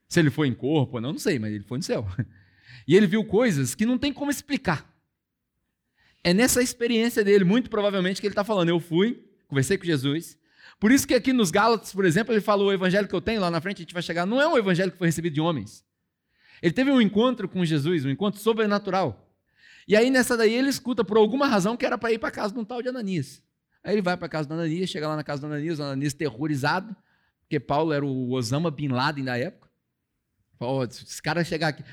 [0.08, 2.06] Se ele foi em corpo ou não, não sei, mas ele foi no céu.
[2.86, 4.93] E ele viu coisas que não tem como explicar.
[6.24, 8.70] É nessa experiência dele, muito provavelmente, que ele está falando.
[8.70, 10.38] Eu fui, conversei com Jesus.
[10.80, 13.42] Por isso que aqui nos Gálatas, por exemplo, ele falou: o evangelho que eu tenho
[13.42, 15.40] lá na frente, a gente vai chegar, não é um evangelho que foi recebido de
[15.40, 15.84] homens.
[16.62, 19.30] Ele teve um encontro com Jesus, um encontro sobrenatural.
[19.86, 22.32] E aí nessa daí ele escuta por alguma razão que era para ir para a
[22.32, 23.42] casa de um tal de Ananias.
[23.82, 26.14] Aí ele vai para a casa de Ananias, chega lá na casa de Ananias, Ananias
[26.14, 26.96] terrorizado,
[27.42, 29.63] porque Paulo era o Osama Bin Laden da época.
[30.90, 31.84] Se esse cara chegar aqui.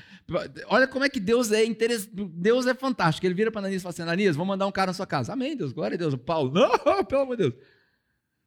[0.66, 2.10] Olha como é que Deus é interessante.
[2.14, 3.26] Deus é fantástico.
[3.26, 5.32] Ele vira para Ananias e fala assim: Ananias, vou mandar um cara na sua casa.
[5.32, 5.72] Amém, Deus.
[5.72, 6.14] Glória a Deus.
[6.16, 7.54] Paulo, não, pelo amor de Deus.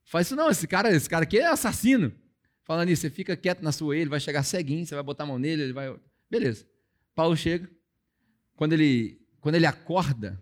[0.06, 2.14] Faz isso não, esse cara, esse cara aqui é assassino.
[2.64, 5.28] Fala nisso, você fica quieto na sua, ele vai chegar ceguinho, você vai botar a
[5.28, 5.96] mão nele, ele vai.
[6.30, 6.66] Beleza.
[7.14, 7.70] Paulo chega.
[8.56, 10.42] Quando ele, quando ele acorda,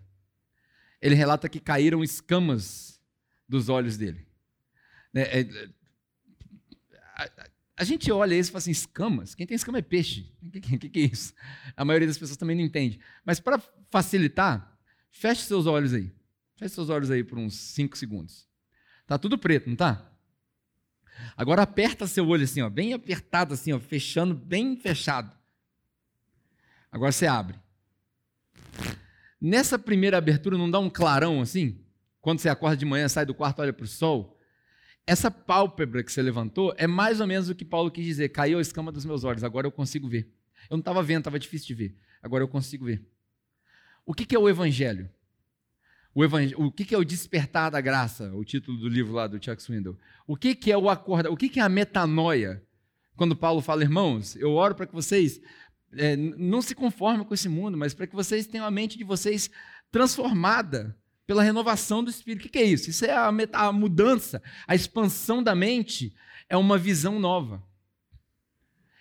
[1.02, 3.00] ele relata que caíram escamas
[3.48, 4.26] dos olhos dele.
[5.14, 5.68] É, é,
[7.14, 9.34] a, a, gente olha isso e fala assim: escamas?
[9.34, 10.32] Quem tem escama é peixe.
[10.44, 11.34] O que, que, que, é isso?
[11.76, 13.00] A maioria das pessoas também não entende.
[13.24, 13.60] Mas para
[13.90, 14.78] facilitar,
[15.10, 16.12] feche seus olhos aí.
[16.56, 18.46] Feche seus olhos aí por uns 5 segundos.
[19.06, 20.10] Tá tudo preto, não tá?
[21.36, 25.36] Agora aperta seu olho assim, ó, bem apertado assim, ó, fechando bem fechado.
[26.90, 27.58] Agora você abre.
[29.40, 31.80] Nessa primeira abertura não dá um clarão assim?
[32.20, 34.33] Quando você acorda de manhã, sai do quarto, olha para o sol.
[35.06, 38.30] Essa pálpebra que você levantou é mais ou menos o que Paulo quis dizer.
[38.30, 40.30] Caiu a escama dos meus olhos, agora eu consigo ver.
[40.70, 41.96] Eu não estava vendo, estava difícil de ver.
[42.22, 43.04] Agora eu consigo ver.
[44.06, 45.10] O que, que é o evangelho?
[46.14, 46.58] O, evangel...
[46.58, 48.32] o que, que é o despertar da graça?
[48.34, 49.98] O título do livro lá do Chuck Swindoll.
[50.26, 51.30] O que, que é o acordar?
[51.30, 52.62] O que, que é a metanoia?
[53.16, 55.40] Quando Paulo fala, irmãos, eu oro para que vocês
[55.92, 59.04] é, não se conformem com esse mundo, mas para que vocês tenham a mente de
[59.04, 59.50] vocês
[59.90, 62.46] transformada pela renovação do espírito.
[62.46, 62.90] O que, é isso?
[62.90, 66.14] Isso é a, a mudança, a expansão da mente
[66.48, 67.62] é uma visão nova.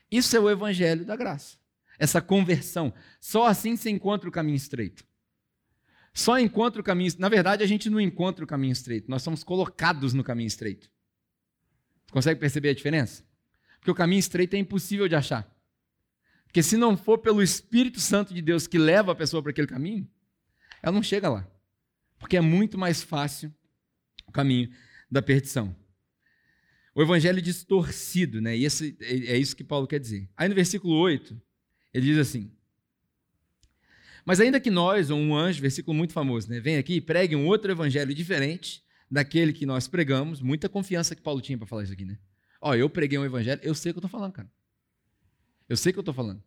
[0.10, 1.58] Isso é o evangelho da graça.
[1.98, 2.94] Essa conversão.
[3.20, 5.04] Só assim se encontra o caminho estreito.
[6.14, 7.12] Só encontra o caminho.
[7.18, 10.90] Na verdade, a gente não encontra o caminho estreito, nós somos colocados no caminho estreito.
[12.12, 13.24] Consegue perceber a diferença?
[13.80, 15.52] Porque o caminho estreito é impossível de achar.
[16.46, 19.68] Porque se não for pelo Espírito Santo de Deus que leva a pessoa para aquele
[19.68, 20.08] caminho,
[20.84, 21.48] ela não chega lá.
[22.24, 23.54] Porque é muito mais fácil
[24.26, 24.72] o caminho
[25.12, 25.76] da perdição.
[26.96, 28.56] O evangelho distorcido, né?
[28.56, 30.30] E esse, é, é isso que Paulo quer dizer.
[30.38, 31.38] Aí no versículo 8,
[31.94, 32.50] ele diz assim:
[34.24, 36.62] Mas ainda que nós, ou um anjo, versículo muito famoso, né?
[36.62, 38.82] Vem aqui e pregue um outro evangelho diferente
[39.12, 42.18] daquele que nós pregamos, muita confiança que Paulo tinha para falar isso aqui, né?
[42.62, 44.50] Ó, eu preguei um evangelho, eu sei o que eu estou falando, cara.
[45.68, 46.42] Eu sei o que eu estou falando.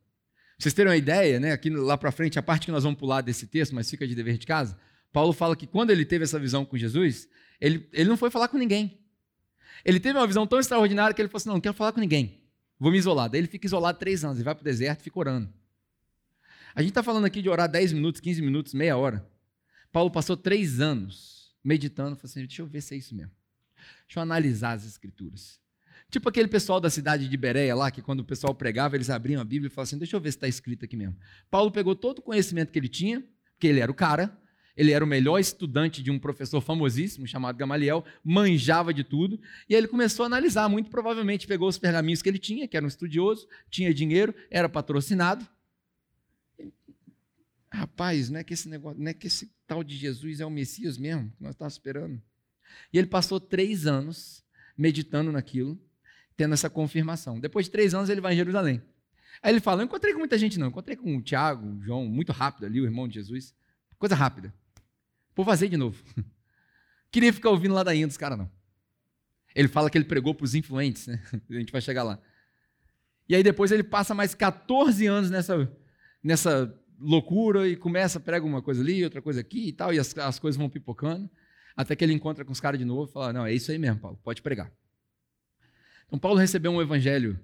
[0.59, 1.53] Vocês terem uma ideia, né?
[1.53, 4.15] Aqui lá para frente, a parte que nós vamos pular desse texto, mas fica de
[4.15, 4.79] dever de casa.
[5.13, 7.29] Paulo fala que quando ele teve essa visão com Jesus,
[7.61, 9.01] ele, ele não foi falar com ninguém.
[9.85, 12.01] Ele teve uma visão tão extraordinária que ele falou assim: não, não quero falar com
[12.01, 12.43] ninguém.
[12.79, 13.31] Vou me isolar.
[13.31, 15.53] Daí ele fica isolado três anos, ele vai para o deserto e fica orando.
[16.75, 19.27] A gente está falando aqui de orar 10 minutos, 15 minutos, meia hora.
[19.91, 23.33] Paulo passou três anos meditando, falou assim: deixa eu ver se é isso mesmo.
[24.07, 25.59] Deixa eu analisar as escrituras.
[26.11, 29.41] Tipo aquele pessoal da cidade de Bereia lá, que quando o pessoal pregava, eles abriam
[29.41, 31.17] a Bíblia e falavam assim: deixa eu ver se está escrito aqui mesmo.
[31.51, 34.37] Paulo pegou todo o conhecimento que ele tinha, porque ele era o cara,
[34.77, 39.75] ele era o melhor estudante de um professor famosíssimo chamado Gamaliel, manjava de tudo, e
[39.75, 40.69] ele começou a analisar.
[40.69, 44.69] Muito provavelmente pegou os pergaminhos que ele tinha, que era um estudioso, tinha dinheiro, era
[44.69, 45.47] patrocinado.
[47.73, 50.51] Rapaz, não é que esse negócio, não é que esse tal de Jesus é o
[50.51, 52.23] Messias mesmo, que nós estávamos esperando.
[52.93, 54.45] E ele passou três anos
[54.77, 55.81] meditando naquilo,
[56.37, 57.41] tendo essa confirmação.
[57.41, 58.83] Depois de três anos, ele vai em Jerusalém.
[59.43, 60.69] Aí ele fala: Não encontrei com muita gente, não.
[60.69, 63.55] Encontrei com o Tiago, o João, muito rápido ali, o irmão de Jesus.
[63.99, 64.53] Coisa rápida.
[65.37, 66.03] Vou fazer de novo.
[67.13, 68.51] Queria ficar ouvindo ladainha dos caras, não.
[69.55, 71.23] Ele fala que ele pregou para os influentes, né?
[71.49, 72.19] A gente vai chegar lá.
[73.29, 75.71] E aí depois ele passa mais 14 anos nessa,
[76.23, 80.17] nessa loucura e começa, prega uma coisa ali, outra coisa aqui e tal, e as,
[80.19, 81.29] as coisas vão pipocando,
[81.77, 83.79] até que ele encontra com os caras de novo e fala: Não, é isso aí
[83.79, 84.73] mesmo, Paulo, pode pregar.
[86.07, 87.39] Então, Paulo recebeu um evangelho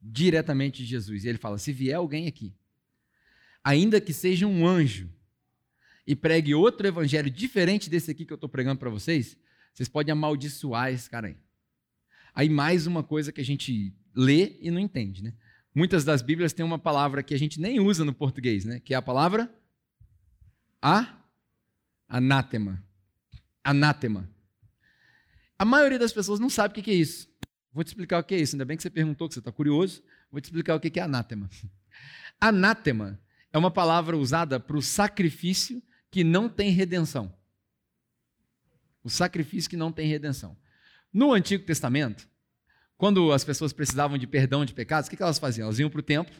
[0.00, 1.24] diretamente de Jesus.
[1.24, 2.54] E ele fala: se vier alguém aqui,
[3.62, 5.10] ainda que seja um anjo,
[6.06, 9.36] e pregue outro evangelho diferente desse aqui que eu estou pregando para vocês,
[9.74, 11.36] vocês podem amaldiçoar esse cara aí.
[12.34, 15.34] Aí, mais uma coisa que a gente lê e não entende, né?
[15.74, 18.80] Muitas das Bíblias têm uma palavra que a gente nem usa no português, né?
[18.80, 19.52] Que é a palavra
[20.80, 21.18] a
[22.08, 22.82] anátema.
[23.64, 24.30] Anátema.
[25.58, 27.28] A maioria das pessoas não sabe o que é isso.
[27.72, 28.54] Vou te explicar o que é isso.
[28.54, 30.02] Ainda bem que você perguntou, que você está curioso.
[30.30, 31.50] Vou te explicar o que é anátema.
[32.40, 33.18] Anátema
[33.52, 35.82] é uma palavra usada para o sacrifício
[36.16, 37.30] que não tem redenção.
[39.04, 40.56] O sacrifício que não tem redenção.
[41.12, 42.26] No Antigo Testamento,
[42.96, 45.66] quando as pessoas precisavam de perdão de pecados, o que elas faziam?
[45.66, 46.34] Elas iam para o templo,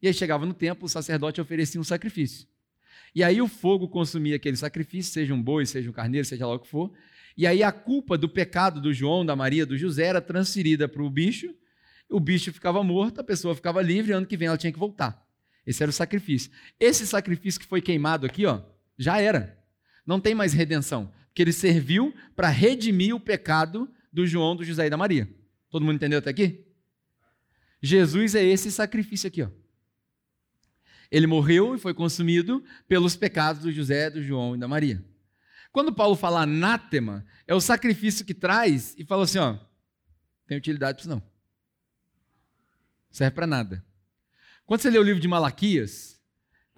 [0.00, 2.48] e aí chegava no templo, o sacerdote oferecia um sacrifício.
[3.14, 6.54] E aí o fogo consumia aquele sacrifício, seja um boi, seja um carneiro, seja lá
[6.54, 6.90] o que for,
[7.36, 11.02] e aí a culpa do pecado do João, da Maria, do José era transferida para
[11.02, 11.54] o bicho,
[12.08, 14.78] o bicho ficava morto, a pessoa ficava livre, e ano que vem ela tinha que
[14.78, 15.22] voltar.
[15.66, 16.50] Esse era o sacrifício.
[16.80, 18.62] Esse sacrifício que foi queimado aqui, ó,
[18.98, 19.56] já era.
[20.04, 24.86] Não tem mais redenção, porque ele serviu para redimir o pecado do João, do José
[24.86, 25.28] e da Maria.
[25.70, 26.66] Todo mundo entendeu até aqui?
[27.80, 29.50] Jesus é esse sacrifício aqui, ó.
[31.10, 35.02] Ele morreu e foi consumido pelos pecados do José, do João e da Maria.
[35.72, 39.58] Quando Paulo fala anátema, é o sacrifício que traz e fala assim, ó,
[40.46, 41.22] tem utilidade para isso não.
[43.10, 43.84] Serve para nada.
[44.66, 46.17] Quando você lê o livro de Malaquias,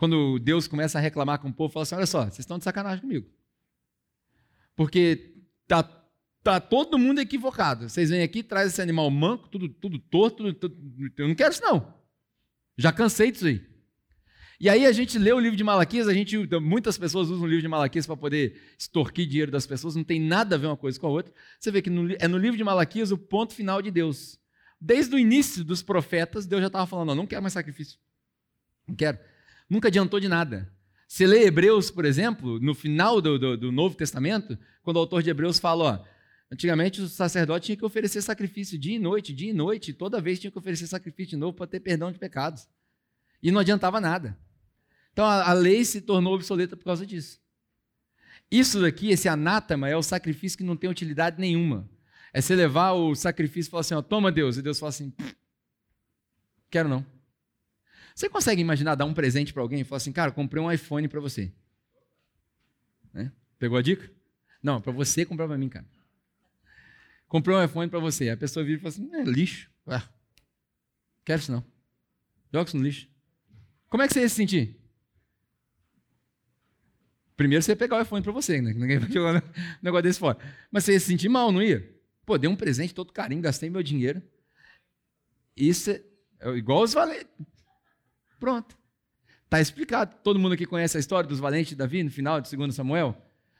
[0.00, 2.64] quando Deus começa a reclamar com o povo, fala assim, olha só, vocês estão de
[2.64, 3.28] sacanagem comigo.
[4.74, 5.34] Porque
[5.68, 5.82] tá,
[6.42, 7.86] tá todo mundo equivocado.
[7.86, 10.74] Vocês vêm aqui, traz esse animal manco, tudo, tudo torto, tudo,
[11.18, 11.92] eu não quero isso não.
[12.78, 13.62] Já cansei disso aí.
[14.58, 17.46] E aí a gente lê o livro de Malaquias, a gente, muitas pessoas usam o
[17.46, 20.78] livro de Malaquias para poder extorquir dinheiro das pessoas, não tem nada a ver uma
[20.78, 21.30] coisa com a outra.
[21.58, 24.40] Você vê que no, é no livro de Malaquias o ponto final de Deus.
[24.80, 27.98] Desde o início dos profetas, Deus já estava falando, não, não quero mais sacrifício.
[28.88, 29.18] Não quero.
[29.70, 30.68] Nunca adiantou de nada.
[31.06, 35.22] Você lê Hebreus, por exemplo, no final do, do, do Novo Testamento, quando o autor
[35.22, 36.04] de Hebreus fala, ó,
[36.52, 40.40] antigamente o sacerdote tinha que oferecer sacrifício dia e noite, dia e noite, toda vez
[40.40, 42.68] tinha que oferecer sacrifício de novo para ter perdão de pecados.
[43.42, 44.36] E não adiantava nada.
[45.12, 47.40] Então a, a lei se tornou obsoleta por causa disso.
[48.50, 51.88] Isso daqui, esse anátema, é o sacrifício que não tem utilidade nenhuma.
[52.32, 54.56] É você levar o sacrifício e falar assim: ó, toma Deus.
[54.56, 55.12] E Deus fala assim:
[56.68, 57.04] quero não.
[58.14, 61.06] Você consegue imaginar dar um presente para alguém e falar assim: cara, comprei um iPhone
[61.08, 61.52] para você?
[63.12, 63.32] Né?
[63.58, 64.10] Pegou a dica?
[64.62, 65.86] Não, para você comprar para mim, cara.
[67.28, 68.28] Comprei um iPhone para você.
[68.28, 69.70] A pessoa vira e fala assim: é lixo.
[69.86, 70.02] Ué,
[71.24, 71.64] quero isso não.
[72.52, 73.08] Joga isso no lixo.
[73.88, 74.76] Como é que você ia se sentir?
[77.36, 78.72] Primeiro você ia pegar o iPhone para você, né?
[78.74, 80.36] Ninguém vai jogar um negócio desse fora.
[80.70, 81.88] Mas você ia se sentir mal, não ia?
[82.26, 84.22] Pô, dei um presente todo carinho, gastei meu dinheiro.
[85.56, 86.02] Isso é,
[86.40, 87.26] é igual os valentes.
[88.40, 88.76] Pronto.
[89.44, 90.16] Está explicado.
[90.24, 93.16] Todo mundo aqui conhece a história dos valentes de Davi no final de 2 Samuel?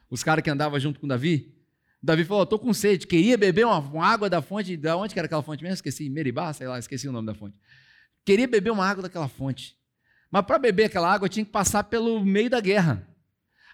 [0.09, 1.55] Os caras que andavam junto com Davi.
[2.03, 4.77] Davi falou: estou com sede, queria beber uma, uma, água da fonte.
[4.77, 5.75] Da onde que era aquela fonte mesmo?
[5.75, 7.57] Esqueci, Meribá, sei lá, esqueci o nome da fonte.
[8.25, 9.77] Queria beber uma água daquela fonte.
[10.31, 13.07] Mas para beber aquela água tinha que passar pelo meio da guerra.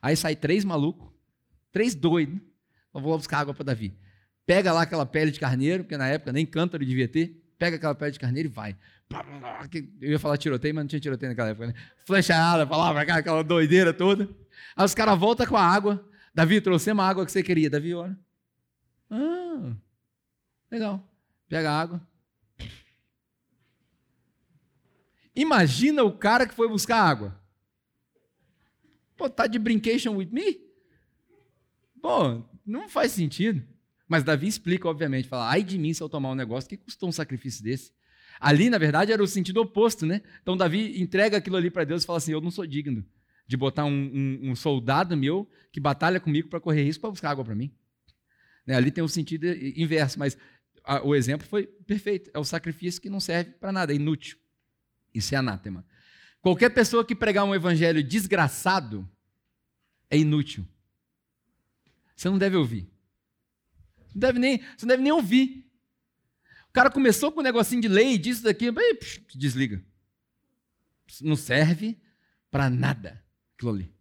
[0.03, 1.09] Aí sai três malucos,
[1.71, 2.41] três doidos.
[2.95, 3.95] Eu vou buscar água para Davi.
[4.47, 7.43] Pega lá aquela pele de carneiro, porque na época nem cântaro devia ter.
[7.59, 8.77] Pega aquela pele de carneiro e vai.
[10.01, 11.69] Eu ia falar tiroteio, mas não tinha tiroteio naquela época.
[11.69, 11.75] Né?
[12.05, 14.29] Flechada, falava aquela doideira toda.
[14.75, 16.05] Aí os caras voltam com a água.
[16.35, 17.71] Davi, trouxemos a água que você queria.
[17.71, 18.19] Davi, olha.
[19.11, 19.75] Ah,
[20.71, 21.09] legal.
[21.49, 22.09] Pega a água.
[25.35, 27.39] Imagina o cara que foi buscar água.
[29.17, 30.61] Pô, tá de brincation with me?
[32.03, 33.63] Pô, não faz sentido.
[34.09, 37.09] Mas Davi explica, obviamente, fala, ai de mim se eu tomar um negócio que custou
[37.09, 37.96] um sacrifício desse.
[38.41, 40.23] Ali, na verdade, era o sentido oposto, né?
[40.43, 43.05] Então Davi entrega aquilo ali para Deus e fala assim, eu não sou digno
[43.47, 47.31] de botar um, um, um soldado meu que batalha comigo para correr risco para buscar
[47.31, 47.73] água para mim.
[48.67, 48.75] Né?
[48.75, 50.37] Ali tem o um sentido inverso, mas
[50.85, 52.31] a, o exemplo foi perfeito.
[52.35, 54.37] É o sacrifício que não serve para nada, é inútil.
[55.15, 55.85] Isso é anátema.
[56.41, 59.09] Qualquer pessoa que pregar um evangelho desgraçado
[60.11, 60.67] é inútil.
[62.15, 62.89] Você não deve ouvir.
[64.15, 65.66] Não deve nem, você não deve nem ouvir.
[66.77, 68.67] Cara começou com um negocinho de lei, disso daqui,
[69.35, 69.83] desliga.
[71.23, 71.99] Não serve
[72.51, 73.95] para nada aquilo ali.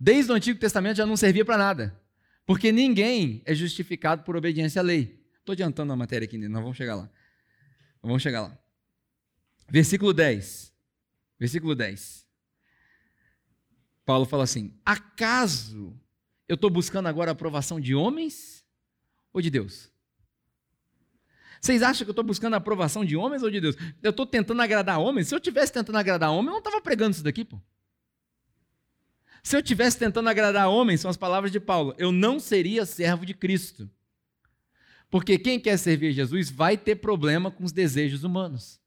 [0.00, 2.02] Desde o Antigo Testamento já não servia para nada.
[2.46, 5.22] Porque ninguém é justificado por obediência à lei.
[5.38, 7.10] Estou adiantando a matéria aqui, nós vamos chegar lá.
[8.00, 8.58] Vamos chegar lá.
[9.68, 10.72] Versículo 10.
[11.38, 12.26] Versículo 10.
[14.02, 15.94] Paulo fala assim: Acaso
[16.48, 18.64] eu estou buscando agora a aprovação de homens
[19.30, 19.94] ou de Deus?
[21.60, 23.76] Vocês acham que eu estou buscando a aprovação de homens ou de Deus?
[24.02, 25.28] Eu estou tentando agradar homens?
[25.28, 27.60] Se eu tivesse tentando agradar homens, eu não estava pregando isso daqui, pô.
[29.42, 33.24] Se eu tivesse tentando agradar homens, são as palavras de Paulo, eu não seria servo
[33.24, 33.88] de Cristo.
[35.08, 38.80] Porque quem quer servir Jesus vai ter problema com os desejos humanos.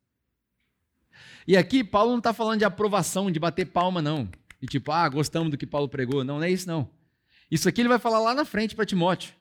[1.47, 4.29] E aqui Paulo não está falando de aprovação, de bater palma, não.
[4.61, 6.23] E tipo, ah, gostamos do que Paulo pregou.
[6.23, 6.89] Não, não é isso, não.
[7.49, 9.33] Isso aqui ele vai falar lá na frente para Timóteo.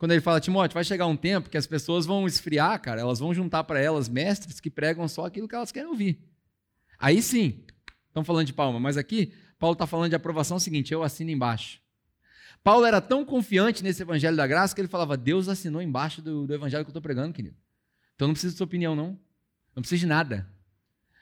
[0.00, 3.18] Quando ele fala, Timóteo, vai chegar um tempo que as pessoas vão esfriar, cara, elas
[3.18, 6.18] vão juntar para elas mestres que pregam só aquilo que elas querem ouvir.
[6.98, 7.62] Aí sim,
[8.08, 11.82] estão falando de palma, mas aqui Paulo está falando de aprovação seguinte: eu assino embaixo.
[12.64, 16.46] Paulo era tão confiante nesse evangelho da graça que ele falava: Deus assinou embaixo do,
[16.46, 17.56] do evangelho que eu estou pregando, querido.
[18.16, 19.20] Então não precisa de sua opinião, não.
[19.76, 20.48] Não precisa de nada.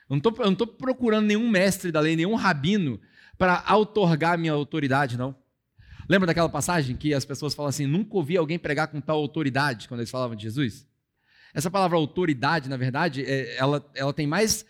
[0.08, 3.00] Eu não estou procurando nenhum mestre da lei, nenhum rabino
[3.36, 5.34] para outorgar minha autoridade, não.
[6.08, 9.88] Lembra daquela passagem que as pessoas falam assim: nunca ouvi alguém pregar com tal autoridade
[9.88, 10.86] quando eles falavam de Jesus?
[11.52, 14.64] Essa palavra autoridade, na verdade, é, ela, ela tem mais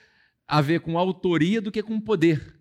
[0.46, 2.57] a ver com autoria do que com poder.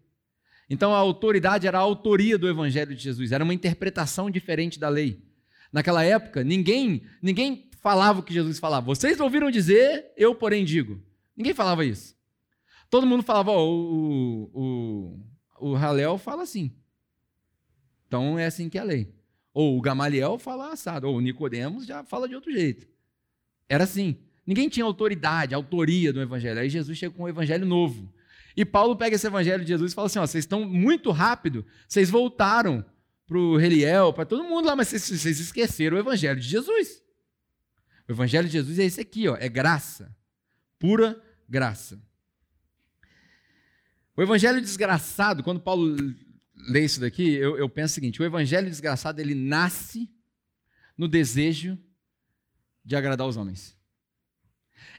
[0.69, 4.89] Então a autoridade era a autoria do evangelho de Jesus, era uma interpretação diferente da
[4.89, 5.23] lei.
[5.71, 8.85] Naquela época, ninguém, ninguém falava o que Jesus falava.
[8.85, 11.01] Vocês ouviram dizer, eu porém digo.
[11.35, 12.15] Ninguém falava isso.
[12.89, 14.49] Todo mundo falava, ó, o,
[15.59, 16.73] o, o Halel fala assim.
[18.07, 19.13] Então é assim que é a lei.
[19.53, 22.87] Ou o Gamaliel fala assado, ou o Nicodemos já fala de outro jeito.
[23.67, 24.17] Era assim.
[24.45, 26.59] Ninguém tinha autoridade, autoria do evangelho.
[26.59, 28.11] Aí Jesus chega com um evangelho novo.
[28.55, 32.09] E Paulo pega esse evangelho de Jesus e fala assim: vocês estão muito rápido, vocês
[32.09, 32.83] voltaram
[33.27, 37.03] para o Reliel, para todo mundo lá, mas vocês, vocês esqueceram o evangelho de Jesus.
[38.07, 40.15] O evangelho de Jesus é esse aqui, ó, é graça,
[40.79, 42.01] pura graça.
[44.15, 45.95] O evangelho desgraçado, quando Paulo
[46.67, 50.09] lê isso daqui, eu, eu penso o seguinte: o evangelho desgraçado ele nasce
[50.97, 51.77] no desejo
[52.83, 53.75] de agradar os homens.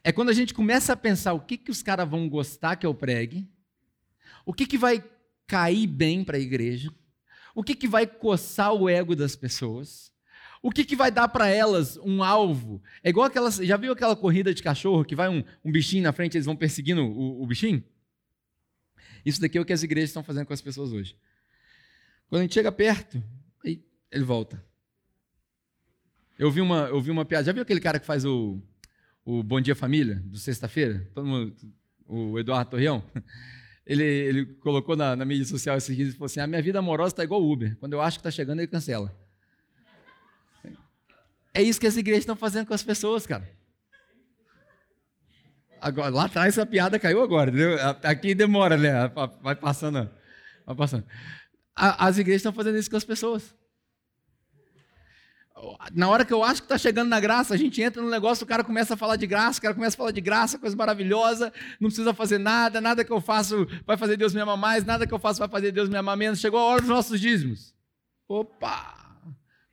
[0.03, 2.87] É quando a gente começa a pensar o que, que os caras vão gostar que
[2.87, 3.49] eu pregue,
[4.45, 5.05] o que, que vai
[5.47, 6.93] cair bem para a igreja,
[7.55, 10.13] o que, que vai coçar o ego das pessoas,
[10.63, 12.83] o que, que vai dar para elas um alvo.
[13.03, 13.57] É igual aquelas.
[13.57, 16.47] Já viu aquela corrida de cachorro que vai um, um bichinho na frente e eles
[16.47, 17.83] vão perseguindo o, o bichinho?
[19.25, 21.17] Isso daqui é o que as igrejas estão fazendo com as pessoas hoje.
[22.29, 23.23] Quando a gente chega perto,
[23.65, 24.63] aí ele volta.
[26.39, 27.45] Eu vi uma, eu vi uma piada.
[27.45, 28.63] Já viu aquele cara que faz o,
[29.25, 31.09] o Bom Dia Família, do sexta-feira?
[31.15, 31.57] Todo mundo,
[32.07, 33.03] o Eduardo Torreão?
[33.91, 36.79] Ele, ele colocou na, na mídia social esse dias e falou assim: a minha vida
[36.79, 37.75] amorosa está igual Uber.
[37.81, 39.19] Quando eu acho que está chegando, ele cancela.
[41.55, 43.51] É isso que as igrejas estão fazendo com as pessoas, cara.
[45.81, 47.79] Agora, lá atrás essa piada caiu agora, entendeu?
[48.03, 48.93] Aqui demora, né?
[49.41, 50.11] Vai passando.
[50.67, 51.07] Vai passando.
[51.79, 53.55] As igrejas estão fazendo isso com as pessoas.
[55.93, 58.45] Na hora que eu acho que está chegando na graça, a gente entra no negócio,
[58.45, 60.77] o cara começa a falar de graça, o cara começa a falar de graça, coisa
[60.77, 64.85] maravilhosa, não precisa fazer nada, nada que eu faço vai fazer Deus me amar mais,
[64.85, 66.39] nada que eu faço vai fazer Deus me amar menos.
[66.39, 67.75] Chegou a hora dos nossos dízimos.
[68.29, 69.17] Opa!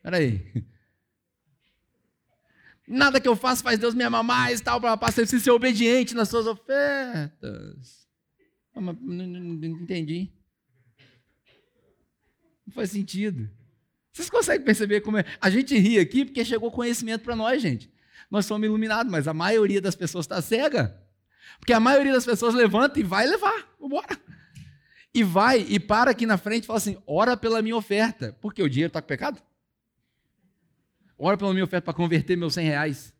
[0.01, 0.65] Peraí.
[2.87, 6.13] Nada que eu faço faz Deus me amar mais, tal, para você precisa ser obediente
[6.13, 8.07] nas suas ofertas.
[8.75, 10.31] Ah, não, não, não entendi.
[12.65, 13.49] Não faz sentido.
[14.11, 15.25] Vocês conseguem perceber como é?
[15.41, 17.91] A gente ri aqui porque chegou conhecimento para nós, gente.
[18.31, 20.97] Nós somos iluminados, mas a maioria das pessoas está cega.
[21.59, 23.75] Porque a maioria das pessoas levanta e vai levar.
[23.79, 24.17] Vambora.
[25.13, 28.35] E vai e para aqui na frente e fala assim: ora pela minha oferta.
[28.41, 29.41] Porque o dinheiro está com pecado?
[31.17, 33.13] Ora pela minha oferta para converter meus 100 reais.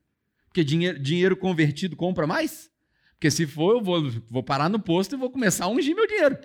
[0.47, 2.71] Porque dinheiro, dinheiro convertido compra mais?
[3.13, 6.07] Porque se for, eu vou, vou parar no posto e vou começar a ungir meu
[6.07, 6.37] dinheiro.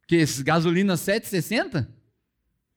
[0.00, 1.88] Porque esses gasolina 7,60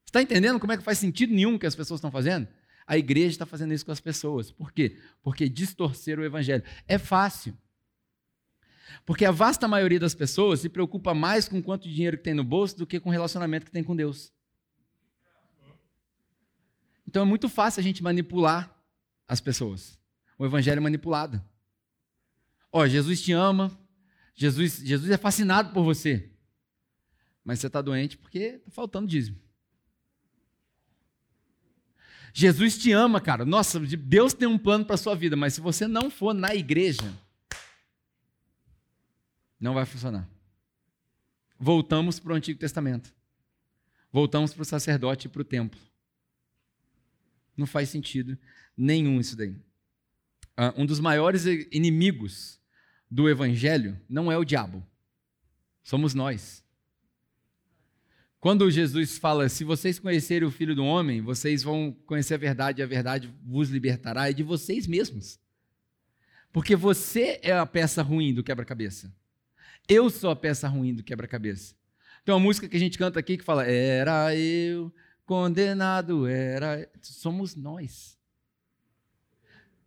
[0.09, 2.47] Está entendendo como é que faz sentido nenhum que as pessoas estão fazendo?
[2.87, 4.51] A igreja está fazendo isso com as pessoas.
[4.51, 4.97] Por quê?
[5.21, 6.63] Porque distorceram o evangelho.
[6.87, 7.55] É fácil.
[9.05, 12.43] Porque a vasta maioria das pessoas se preocupa mais com quanto dinheiro que tem no
[12.43, 14.33] bolso do que com o relacionamento que tem com Deus.
[17.07, 18.75] Então é muito fácil a gente manipular
[19.27, 19.99] as pessoas.
[20.39, 21.39] O evangelho é manipulado.
[22.71, 23.79] Ó, Jesus te ama,
[24.33, 26.31] Jesus, Jesus é fascinado por você.
[27.43, 29.48] Mas você está doente porque está faltando dízimo.
[32.33, 33.45] Jesus te ama, cara.
[33.45, 37.13] Nossa, Deus tem um plano para sua vida, mas se você não for na igreja,
[39.59, 40.27] não vai funcionar.
[41.59, 43.13] Voltamos para o Antigo Testamento.
[44.11, 45.79] Voltamos para o sacerdote e para o templo.
[47.55, 48.37] Não faz sentido
[48.75, 49.51] nenhum isso daí.
[49.51, 52.59] Uh, um dos maiores inimigos
[53.09, 54.85] do evangelho não é o diabo,
[55.83, 56.63] somos nós.
[58.39, 62.81] Quando Jesus fala, se vocês conhecerem o Filho do Homem, vocês vão conhecer a verdade
[62.81, 65.37] e a verdade vos libertará, é de vocês mesmos.
[66.51, 69.13] Porque você é a peça ruim do quebra-cabeça.
[69.87, 71.75] Eu sou a peça ruim do quebra-cabeça.
[72.23, 74.93] Tem uma música que a gente canta aqui que fala: Era eu,
[75.25, 76.89] condenado, era.
[77.01, 78.17] Somos nós.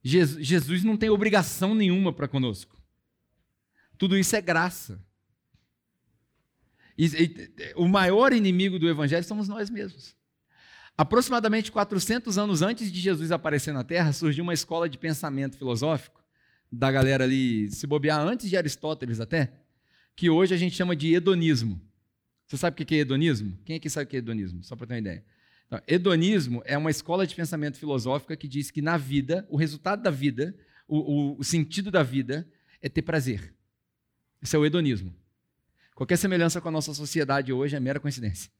[0.04, 2.80] Jesus, não tem obrigação nenhuma para conosco.
[3.96, 5.00] Tudo isso é graça.
[7.76, 10.14] O maior inimigo do evangelho somos nós mesmos.
[10.96, 16.22] Aproximadamente 400 anos antes de Jesus aparecer na Terra, surgiu uma escola de pensamento filosófico,
[16.70, 19.52] da galera ali, se bobear antes de Aristóteles até,
[20.16, 21.80] que hoje a gente chama de hedonismo.
[22.46, 23.58] Você sabe o que é hedonismo?
[23.64, 24.62] Quem aqui sabe o que é hedonismo?
[24.62, 25.24] Só para ter uma ideia.
[25.66, 30.02] Então, hedonismo é uma escola de pensamento filosófica que diz que na vida, o resultado
[30.02, 30.54] da vida,
[30.86, 32.46] o, o, o sentido da vida
[32.82, 33.54] é ter prazer.
[34.42, 35.14] Isso é o hedonismo.
[36.02, 38.50] Qualquer semelhança com a nossa sociedade hoje é mera coincidência.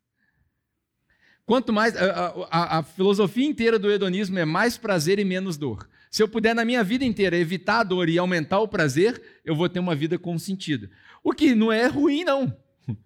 [1.45, 1.97] Quanto mais.
[1.97, 5.89] A, a, a, filosofia inteira do hedonismo é mais prazer e menos dor.
[6.09, 9.57] Se eu puder, na minha vida inteira, evitar a dor e aumentar o prazer, eu
[9.57, 10.89] vou ter uma vida com sentido.
[11.21, 12.57] O que não é ruim, não.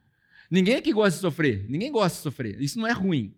[0.51, 1.65] Ninguém aqui gosta de sofrer.
[1.67, 2.61] Ninguém gosta de sofrer.
[2.61, 3.35] Isso não é ruim.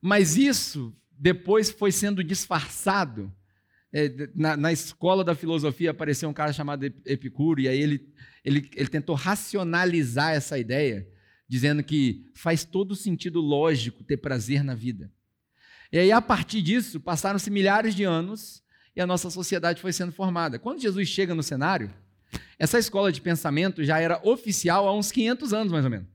[0.00, 3.34] Mas isso depois foi sendo disfarçado.
[3.96, 8.12] É, na, na, escola da filosofia apareceu um cara chamado Epicuro, e aí ele,
[8.44, 11.08] ele, ele tentou racionalizar essa ideia,
[11.48, 15.12] dizendo que faz todo sentido lógico ter prazer na vida.
[15.92, 18.64] E aí, a partir disso, passaram-se milhares de anos
[18.96, 20.58] e a nossa sociedade foi sendo formada.
[20.58, 21.88] Quando Jesus chega no cenário,
[22.58, 26.13] essa escola de pensamento já era oficial há uns 500 anos, mais ou menos.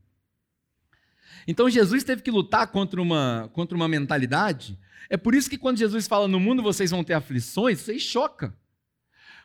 [1.50, 4.78] Então Jesus teve que lutar contra uma, contra uma mentalidade.
[5.10, 8.56] É por isso que quando Jesus fala no mundo vocês vão ter aflições, aí choca.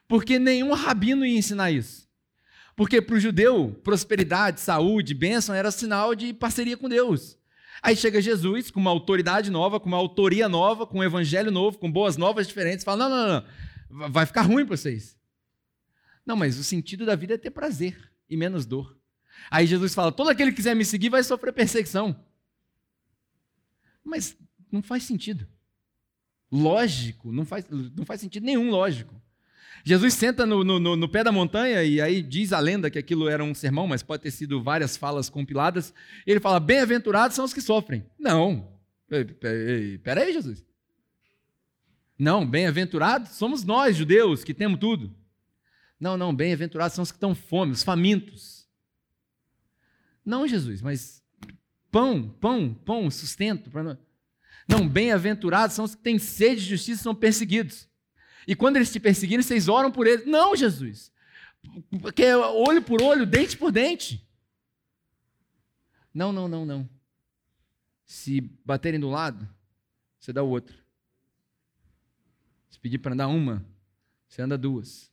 [0.07, 2.07] Porque nenhum rabino ia ensinar isso.
[2.77, 7.39] Porque para o judeu, prosperidade, saúde, bênção era sinal de parceria com Deus.
[7.83, 11.79] Aí chega Jesus com uma autoridade nova, com uma autoria nova, com um evangelho novo,
[11.79, 13.45] com boas novas diferentes, fala: não, não,
[13.89, 15.17] não, vai ficar ruim para vocês.
[16.27, 17.97] Não, mas o sentido da vida é ter prazer
[18.29, 18.95] e menos dor.
[19.51, 22.17] Aí Jesus fala: todo aquele que quiser me seguir vai sofrer perseguição.
[24.03, 24.37] Mas
[24.71, 25.47] não faz sentido.
[26.51, 29.15] Lógico, não faz, não faz sentido nenhum lógico.
[29.85, 33.29] Jesus senta no, no, no, pé da montanha, e aí diz a lenda que aquilo
[33.29, 35.93] era um sermão, mas pode ter sido várias falas compiladas.
[36.27, 38.05] Ele fala: Bem-aventurados são os que sofrem.
[38.19, 38.73] Não.
[40.03, 40.65] Peraí, Jesus.
[42.19, 45.15] Não, bem-aventurados somos nós, judeus, que temos tudo.
[45.99, 48.54] Não, não, bem-aventurados são os que estão fome, os famintos.
[50.25, 51.23] Não, Jesus, mas
[51.91, 53.71] pão, pão, pão, sustento.
[54.67, 57.89] Não, bem-aventurados são os que têm sede de justiça e são perseguidos.
[58.47, 60.27] E quando eles te perseguirem, vocês oram por eles.
[60.27, 61.13] Não, Jesus.
[62.01, 64.27] Porque é olho por olho, dente por dente.
[66.13, 66.89] Não, não, não, não.
[68.05, 69.49] Se baterem do lado,
[70.19, 70.77] você dá o outro.
[72.71, 73.65] Se pedir para andar uma,
[74.29, 75.11] você anda duas.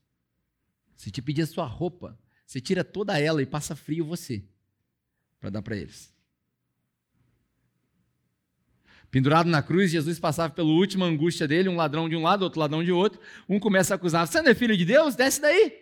[0.96, 4.44] Se te pedir a sua roupa, você tira toda ela e passa frio você,
[5.42, 6.14] para dar para eles.
[9.10, 12.62] Pendurado na cruz, Jesus passava pela última angústia dele, um ladrão de um lado, outro
[12.62, 13.20] ladrão de outro.
[13.50, 15.16] Um começa a acusar: Você não é filho de Deus?
[15.16, 15.82] Desce daí.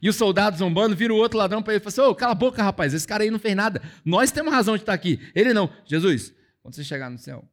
[0.00, 2.32] E o soldado zombando vira o outro ladrão para ele e fala assim: Ô, cala
[2.32, 3.82] a boca, rapaz, esse cara aí não fez nada.
[4.04, 5.18] Nós temos razão de estar aqui.
[5.34, 5.68] Ele não.
[5.86, 7.50] Jesus, quando você chegar no céu,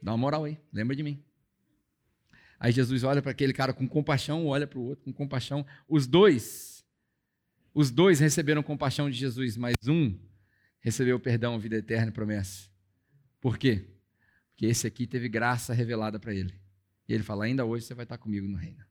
[0.00, 1.22] dá uma moral aí, lembra de mim.
[2.58, 5.66] Aí Jesus olha para aquele cara com compaixão, olha para o outro com compaixão.
[5.86, 6.73] Os dois,
[7.74, 10.16] os dois receberam compaixão de Jesus, mas um
[10.80, 12.68] recebeu perdão, vida eterna e promessa.
[13.40, 13.84] Por quê?
[14.50, 16.54] Porque esse aqui teve graça revelada para ele.
[17.08, 18.84] E ele fala: ainda hoje você vai estar comigo no reino.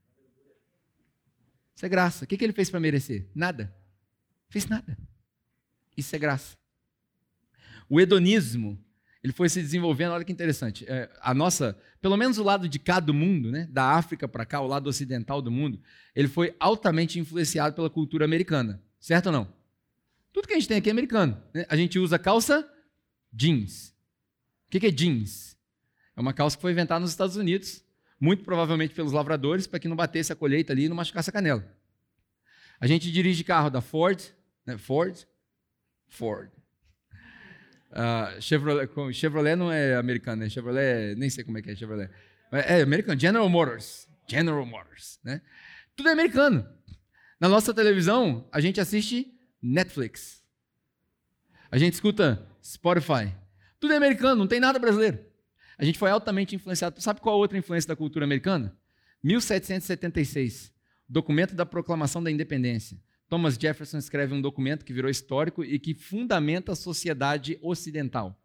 [1.75, 2.25] Isso é graça.
[2.25, 3.27] O que, ele fez para merecer?
[3.33, 3.73] Nada.
[4.49, 4.97] Fez nada.
[5.95, 6.57] Isso é graça.
[7.89, 8.77] O hedonismo,
[9.23, 10.85] ele foi se desenvolvendo, olha que interessante.
[10.85, 14.45] É, a nossa, pelo menos o lado de cá do mundo, né, da África para
[14.45, 15.79] cá, o lado ocidental do mundo,
[16.13, 18.83] ele foi altamente influenciado pela cultura americana.
[18.99, 19.53] Certo ou não?
[20.33, 21.41] Tudo que a gente tem aqui é americano.
[21.53, 21.65] Né?
[21.69, 22.69] A gente usa calça
[23.31, 23.95] jeans.
[24.67, 25.57] O que é jeans?
[26.17, 27.81] É uma calça que foi inventada nos Estados Unidos,
[28.19, 31.33] muito provavelmente pelos lavradores, para que não batesse a colheita ali e não machucasse a
[31.33, 31.65] canela.
[32.79, 34.21] A gente dirige carro da Ford,
[34.65, 34.77] né?
[34.77, 35.25] Ford,
[36.09, 36.51] Ford.
[37.93, 40.49] Uh, Chevrolet, Chevrolet não é americano, né?
[40.49, 42.09] Chevrolet, nem sei como é que é Chevrolet.
[42.51, 44.07] É, é americano, General Motors.
[44.27, 45.41] General Motors, né?
[45.95, 46.67] Tudo é americano.
[47.39, 49.31] Na nossa televisão, a gente assiste
[49.61, 50.43] Netflix.
[51.69, 53.33] A gente escuta Spotify.
[53.79, 55.19] Tudo é americano, não tem nada brasileiro.
[55.77, 56.99] A gente foi altamente influenciado.
[57.01, 58.75] Sabe qual a outra influência da cultura americana?
[59.23, 60.73] 1776,
[61.07, 62.97] documento da proclamação da independência.
[63.33, 68.39] Thomas Jefferson escreve um documento que virou histórico e que fundamenta a sociedade ocidental.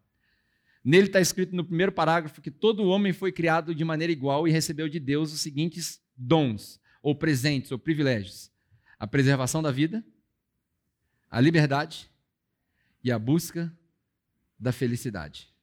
[0.83, 4.51] Nele está escrito no primeiro parágrafo que todo homem foi criado de maneira igual e
[4.51, 8.51] recebeu de Deus os seguintes dons, ou presentes, ou privilégios:
[8.97, 10.03] a preservação da vida,
[11.29, 12.09] a liberdade
[13.03, 13.71] e a busca
[14.57, 15.53] da felicidade.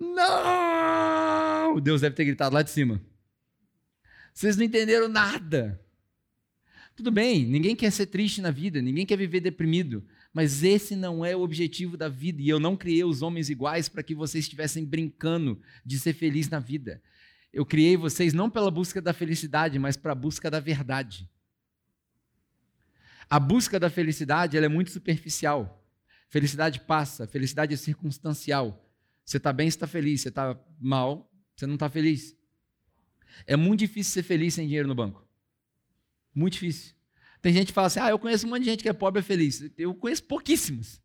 [0.00, 1.78] Não!
[1.78, 2.98] Deus deve ter gritado lá de cima.
[4.32, 5.78] Vocês não entenderam nada.
[6.98, 11.24] Tudo bem, ninguém quer ser triste na vida, ninguém quer viver deprimido, mas esse não
[11.24, 12.42] é o objetivo da vida.
[12.42, 16.48] E eu não criei os homens iguais para que vocês estivessem brincando de ser feliz
[16.48, 17.00] na vida.
[17.52, 21.30] Eu criei vocês não pela busca da felicidade, mas para a busca da verdade.
[23.30, 25.88] A busca da felicidade é muito superficial.
[26.28, 28.92] Felicidade passa, felicidade é circunstancial.
[29.24, 30.22] Você está bem, você está feliz.
[30.22, 32.36] Você está mal, você não está feliz.
[33.46, 35.27] É muito difícil ser feliz sem dinheiro no banco.
[36.38, 36.94] Muito difícil.
[37.42, 39.18] Tem gente que fala assim: ah, eu conheço um monte de gente que é pobre
[39.18, 39.68] e é feliz.
[39.76, 41.02] Eu conheço pouquíssimas.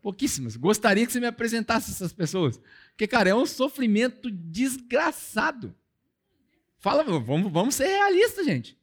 [0.00, 0.56] Pouquíssimas.
[0.56, 2.58] Gostaria que você me apresentasse essas pessoas.
[2.88, 5.74] Porque, cara, é um sofrimento desgraçado.
[6.78, 8.78] Fala, vamos, vamos ser realistas, gente.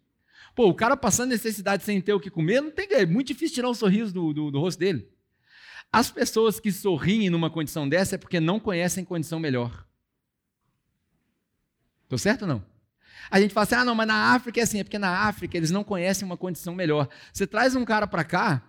[0.55, 3.55] Pô, o cara passando necessidade sem ter o que comer, não tem, é muito difícil
[3.55, 5.09] tirar um sorriso do, do, do rosto dele.
[5.91, 9.88] As pessoas que sorriem numa condição dessa é porque não conhecem condição melhor.
[12.03, 12.76] Estou certo ou não?
[13.30, 15.57] A gente fala assim, ah, não, mas na África é assim, é porque na África
[15.57, 17.09] eles não conhecem uma condição melhor.
[17.34, 18.63] Você traz um cara para cá,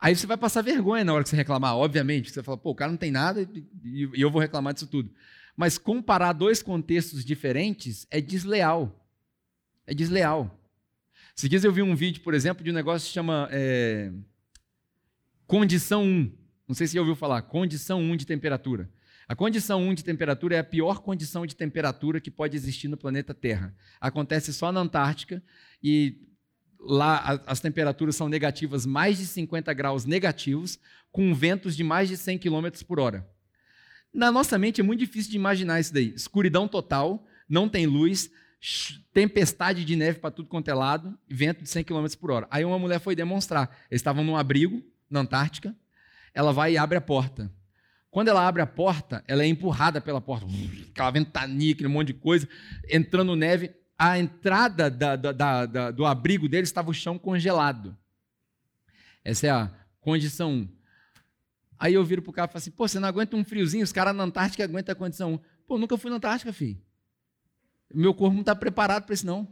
[0.00, 2.30] aí você vai passar vergonha na hora que você reclamar, obviamente.
[2.30, 3.48] Você fala, pô, o cara não tem nada
[3.84, 5.10] e eu vou reclamar disso tudo.
[5.56, 9.08] Mas comparar dois contextos diferentes é desleal.
[9.86, 10.58] É desleal.
[11.34, 14.10] Se dias eu vi um vídeo, por exemplo, de um negócio que chama é,
[15.46, 16.32] condição 1.
[16.68, 18.90] Não sei se você ouviu falar, condição 1 de temperatura.
[19.28, 22.96] A condição 1 de temperatura é a pior condição de temperatura que pode existir no
[22.96, 23.74] planeta Terra.
[24.00, 25.42] Acontece só na Antártica
[25.82, 26.20] e
[26.78, 30.78] lá as temperaturas são negativas, mais de 50 graus negativos,
[31.10, 33.28] com ventos de mais de 100 km por hora.
[34.14, 36.14] Na nossa mente é muito difícil de imaginar isso daí.
[36.14, 38.30] Escuridão total, não tem luz,
[39.12, 42.46] tempestade de neve para tudo quanto é lado, vento de 100 km por hora.
[42.48, 43.76] Aí uma mulher foi demonstrar.
[43.90, 45.74] Eles estavam num abrigo na Antártica,
[46.32, 47.50] ela vai e abre a porta.
[48.16, 50.46] Quando ela abre a porta, ela é empurrada pela porta,
[50.90, 52.48] aquela ventania, aquele monte de coisa,
[52.88, 53.74] entrando neve.
[53.98, 57.94] A entrada da, da, da, do abrigo dele estava o chão congelado.
[59.22, 60.68] Essa é a condição 1.
[61.78, 63.84] Aí eu viro pro cara e falo assim: pô, você não aguenta um friozinho?
[63.84, 65.40] Os caras na Antártica aguentam a condição 1.
[65.66, 66.80] Pô, nunca fui na Antártica, filho.
[67.94, 69.46] Meu corpo não está preparado para isso, não.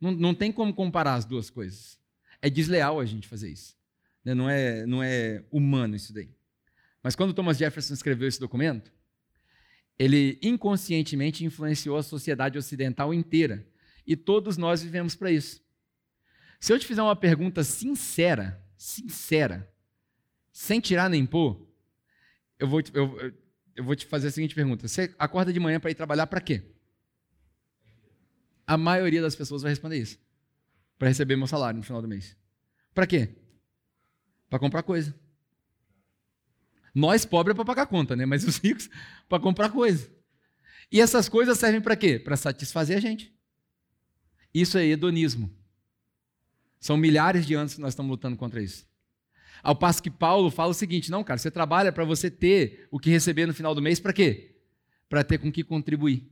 [0.00, 0.12] não.
[0.12, 1.98] Não tem como comparar as duas coisas.
[2.40, 3.76] É desleal a gente fazer isso.
[4.24, 4.34] Né?
[4.34, 6.37] Não é, não é humano isso daí.
[7.02, 8.92] Mas quando Thomas Jefferson escreveu esse documento,
[9.98, 13.66] ele inconscientemente influenciou a sociedade ocidental inteira.
[14.06, 15.62] E todos nós vivemos para isso.
[16.60, 19.72] Se eu te fizer uma pergunta sincera, sincera,
[20.52, 21.68] sem tirar nem pôr,
[22.58, 23.32] eu vou, te, eu,
[23.76, 26.40] eu vou te fazer a seguinte pergunta: Você acorda de manhã para ir trabalhar para
[26.40, 26.62] quê?
[28.66, 30.18] A maioria das pessoas vai responder isso.
[30.98, 32.36] Para receber meu salário no final do mês.
[32.92, 33.36] Para quê?
[34.50, 35.14] Para comprar coisa.
[36.98, 38.26] Nós, pobres, é para pagar conta, né?
[38.26, 38.90] Mas os ricos,
[39.28, 40.10] para comprar coisa.
[40.90, 42.18] E essas coisas servem para quê?
[42.18, 43.32] Para satisfazer a gente.
[44.52, 45.48] Isso é hedonismo.
[46.80, 48.84] São milhares de anos que nós estamos lutando contra isso.
[49.62, 52.98] Ao passo que Paulo fala o seguinte: não, cara, você trabalha para você ter o
[52.98, 54.56] que receber no final do mês, para quê?
[55.08, 56.28] Para ter com que contribuir.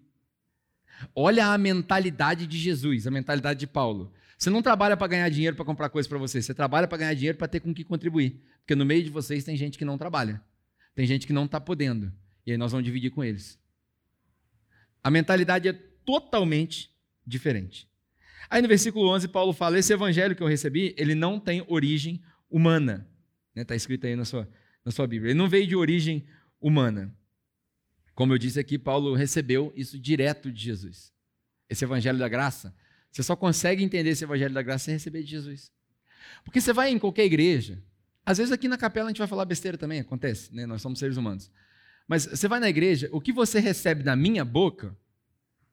[1.15, 4.13] Olha a mentalidade de Jesus, a mentalidade de Paulo.
[4.37, 7.15] Você não trabalha para ganhar dinheiro para comprar coisa para você, você trabalha para ganhar
[7.15, 8.43] dinheiro para ter com que contribuir.
[8.61, 10.43] Porque no meio de vocês tem gente que não trabalha.
[10.97, 12.11] Tem gente que não está podendo.
[12.45, 13.61] E aí nós vamos dividir com eles.
[15.05, 16.91] A mentalidade é totalmente
[17.25, 17.89] diferente.
[18.49, 22.23] Aí no versículo 11, Paulo fala: Esse evangelho que eu recebi, ele não tem origem
[22.51, 23.07] humana.
[23.51, 23.65] Está né?
[23.65, 24.49] Tá escrito aí na sua,
[24.85, 25.31] na sua Bíblia.
[25.31, 26.27] Ele não veio de origem
[26.59, 27.15] humana.
[28.15, 31.13] Como eu disse aqui, Paulo recebeu isso direto de Jesus.
[31.69, 32.75] Esse evangelho da graça.
[33.11, 35.71] Você só consegue entender esse evangelho da graça sem receber de Jesus.
[36.43, 37.83] Porque você vai em qualquer igreja,
[38.27, 40.67] às vezes aqui na capela a gente vai falar besteira também, acontece, né?
[40.67, 41.49] Nós somos seres humanos.
[42.09, 44.97] Mas você vai na igreja, o que você recebe da minha boca,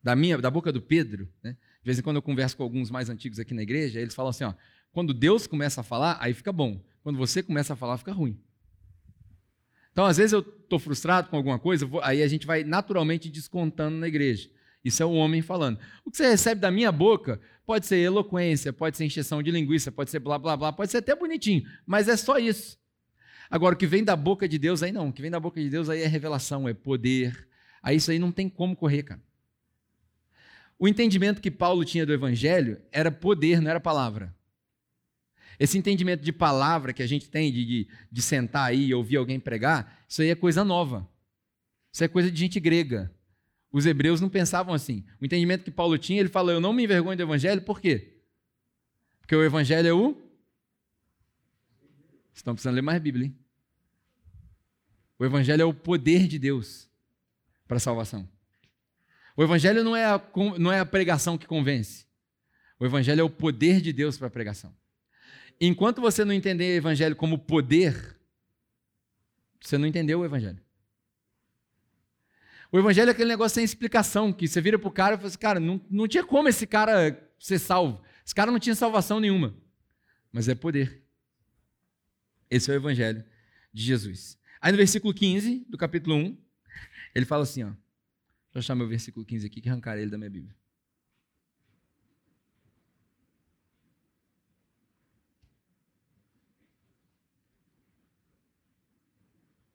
[0.04, 1.54] da minha, da boca do Pedro, né?
[1.54, 4.30] De vez em quando eu converso com alguns mais antigos aqui na igreja, eles falam
[4.30, 4.54] assim, ó,
[4.91, 6.80] quando Deus começa a falar, aí fica bom.
[7.01, 8.39] Quando você começa a falar, fica ruim.
[9.91, 13.97] Então, às vezes eu estou frustrado com alguma coisa, aí a gente vai naturalmente descontando
[13.97, 14.49] na igreja.
[14.84, 15.79] Isso é o homem falando.
[16.03, 19.91] O que você recebe da minha boca pode ser eloquência, pode ser encheção de linguiça,
[19.91, 22.77] pode ser blá blá blá, pode ser até bonitinho, mas é só isso.
[23.49, 25.09] Agora, o que vem da boca de Deus aí não.
[25.09, 27.47] O que vem da boca de Deus aí é revelação, é poder.
[27.81, 29.21] Aí isso aí não tem como correr, cara.
[30.79, 34.36] O entendimento que Paulo tinha do evangelho era poder, não era palavra.
[35.59, 39.17] Esse entendimento de palavra que a gente tem, de, de, de sentar aí e ouvir
[39.17, 41.07] alguém pregar, isso aí é coisa nova.
[41.91, 43.13] Isso é coisa de gente grega.
[43.74, 45.03] Os hebreus não pensavam assim.
[45.19, 48.21] O entendimento que Paulo tinha, ele fala: Eu não me envergonho do evangelho, por quê?
[49.19, 50.21] Porque o evangelho é o.
[52.32, 53.38] Estão precisando ler mais Bíblia, hein?
[55.17, 56.88] O evangelho é o poder de Deus
[57.67, 58.30] para a salvação.
[59.36, 60.21] O evangelho não é, a,
[60.59, 62.05] não é a pregação que convence.
[62.80, 64.76] O evangelho é o poder de Deus para a pregação.
[65.59, 68.19] Enquanto você não entender o evangelho como poder,
[69.59, 70.62] você não entendeu o evangelho.
[72.74, 75.38] O evangelho é aquele negócio sem explicação, que você vira pro cara e fala assim,
[75.38, 78.03] cara, não, não tinha como esse cara ser salvo.
[78.26, 79.55] Esse cara não tinha salvação nenhuma.
[80.32, 81.05] Mas é poder.
[82.49, 83.24] Esse é o evangelho
[83.71, 84.39] de Jesus.
[84.59, 86.36] Aí no versículo 15 do capítulo 1,
[87.13, 87.67] ele fala assim, ó.
[87.67, 87.78] Deixa
[88.55, 90.55] eu achar meu versículo 15 aqui, que arrancar ele da minha Bíblia.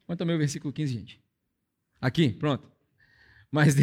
[0.05, 1.22] Quanto ao meu versículo 15, gente?
[2.01, 2.78] Aqui, pronto.
[3.51, 3.74] Mas,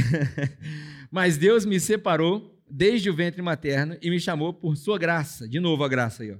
[1.12, 5.48] mas Deus me separou desde o ventre materno e me chamou por sua graça.
[5.48, 6.38] De novo a graça aí, ó.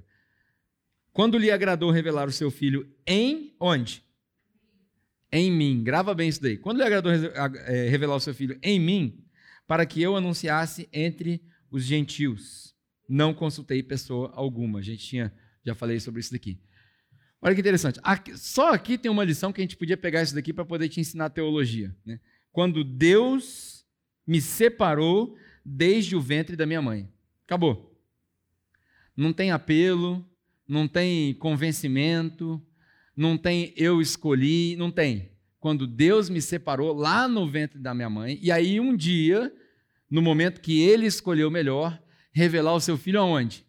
[1.12, 4.06] Quando lhe agradou revelar o seu filho em onde?
[5.32, 5.82] em mim.
[5.82, 6.56] Grava bem isso daí.
[6.56, 9.24] Quando lhe agradou é, revelar o seu filho em mim,
[9.66, 12.74] para que eu anunciasse entre os gentios.
[13.08, 14.78] Não consultei pessoa alguma.
[14.78, 15.32] A gente tinha,
[15.64, 16.58] já falei sobre isso daqui.
[17.40, 18.00] Olha que interessante.
[18.02, 20.88] Aqui, só aqui tem uma lição que a gente podia pegar isso daqui para poder
[20.88, 21.94] te ensinar teologia.
[22.04, 22.18] Né?
[22.56, 23.84] Quando Deus
[24.26, 27.06] me separou desde o ventre da minha mãe.
[27.44, 27.94] Acabou.
[29.14, 30.26] Não tem apelo,
[30.66, 32.66] não tem convencimento,
[33.14, 35.32] não tem eu escolhi, não tem.
[35.60, 39.54] Quando Deus me separou lá no ventre da minha mãe, e aí um dia,
[40.10, 42.02] no momento que ele escolheu melhor,
[42.32, 43.66] revelar o seu filho aonde?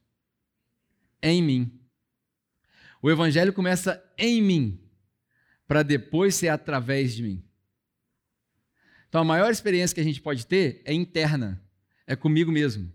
[1.21, 1.77] Em mim.
[3.01, 4.79] O evangelho começa em mim,
[5.67, 7.46] para depois ser através de mim.
[9.09, 11.61] Então a maior experiência que a gente pode ter é interna,
[12.05, 12.91] é comigo mesmo.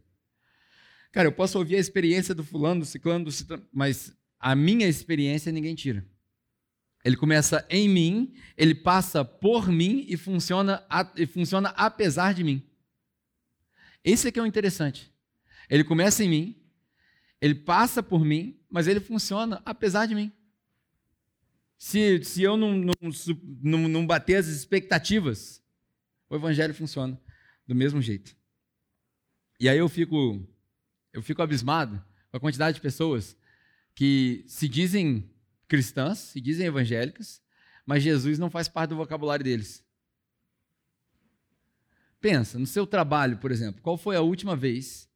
[1.11, 4.89] Cara, eu posso ouvir a experiência do fulano, do ciclano, do ciclano, mas a minha
[4.89, 6.07] experiência ninguém tira.
[7.05, 10.85] Ele começa em mim, ele passa por mim e funciona,
[11.17, 12.63] e funciona apesar de mim.
[14.05, 15.13] Esse aqui é o interessante.
[15.69, 16.63] Ele começa em mim,
[17.41, 20.33] ele passa por mim, mas ele funciona apesar de mim.
[21.77, 22.95] Se, se eu não, não,
[23.63, 25.62] não, não bater as expectativas,
[26.33, 27.21] o evangelho funciona
[27.67, 28.35] do mesmo jeito.
[29.61, 30.43] E aí eu fico,
[31.13, 33.37] eu fico abismado com a quantidade de pessoas
[33.95, 35.31] que se dizem
[35.69, 37.43] cristãs, se dizem evangélicas,
[37.85, 39.85] mas Jesus não faz parte do vocabulário deles.
[42.19, 45.11] Pensa, no seu trabalho, por exemplo, qual foi a última vez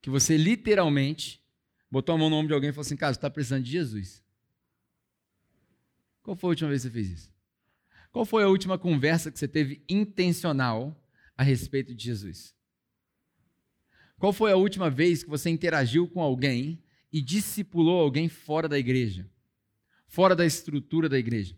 [0.00, 1.44] que você literalmente
[1.90, 3.72] botou a mão no ombro de alguém e falou assim: cara, você está precisando de
[3.72, 4.22] Jesus?
[6.22, 7.39] Qual foi a última vez que você fez isso?
[8.12, 11.00] Qual foi a última conversa que você teve intencional
[11.36, 12.54] a respeito de Jesus?
[14.18, 16.82] Qual foi a última vez que você interagiu com alguém
[17.12, 19.30] e discipulou alguém fora da igreja?
[20.06, 21.56] Fora da estrutura da igreja?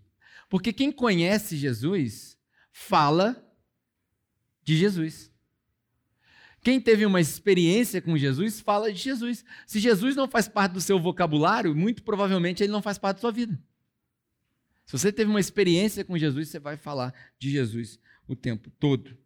[0.49, 2.39] Porque quem conhece Jesus
[2.71, 3.43] fala
[4.63, 5.33] de Jesus.
[6.63, 9.45] Quem teve uma experiência com Jesus fala de Jesus.
[9.67, 13.23] Se Jesus não faz parte do seu vocabulário, muito provavelmente ele não faz parte da
[13.23, 13.61] sua vida.
[14.93, 19.17] Se você teve uma experiência com Jesus, você vai falar de Jesus o tempo todo.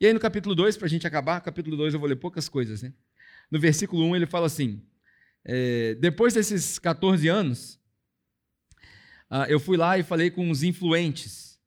[0.00, 2.48] E aí no capítulo 2, para a gente acabar, capítulo 2 eu vou ler poucas
[2.48, 2.82] coisas.
[2.82, 2.92] Né?
[3.50, 4.80] No versículo 1 um, ele fala assim,
[5.44, 7.80] é, depois desses 14 anos,
[9.28, 11.58] uh, eu fui lá e falei com os influentes.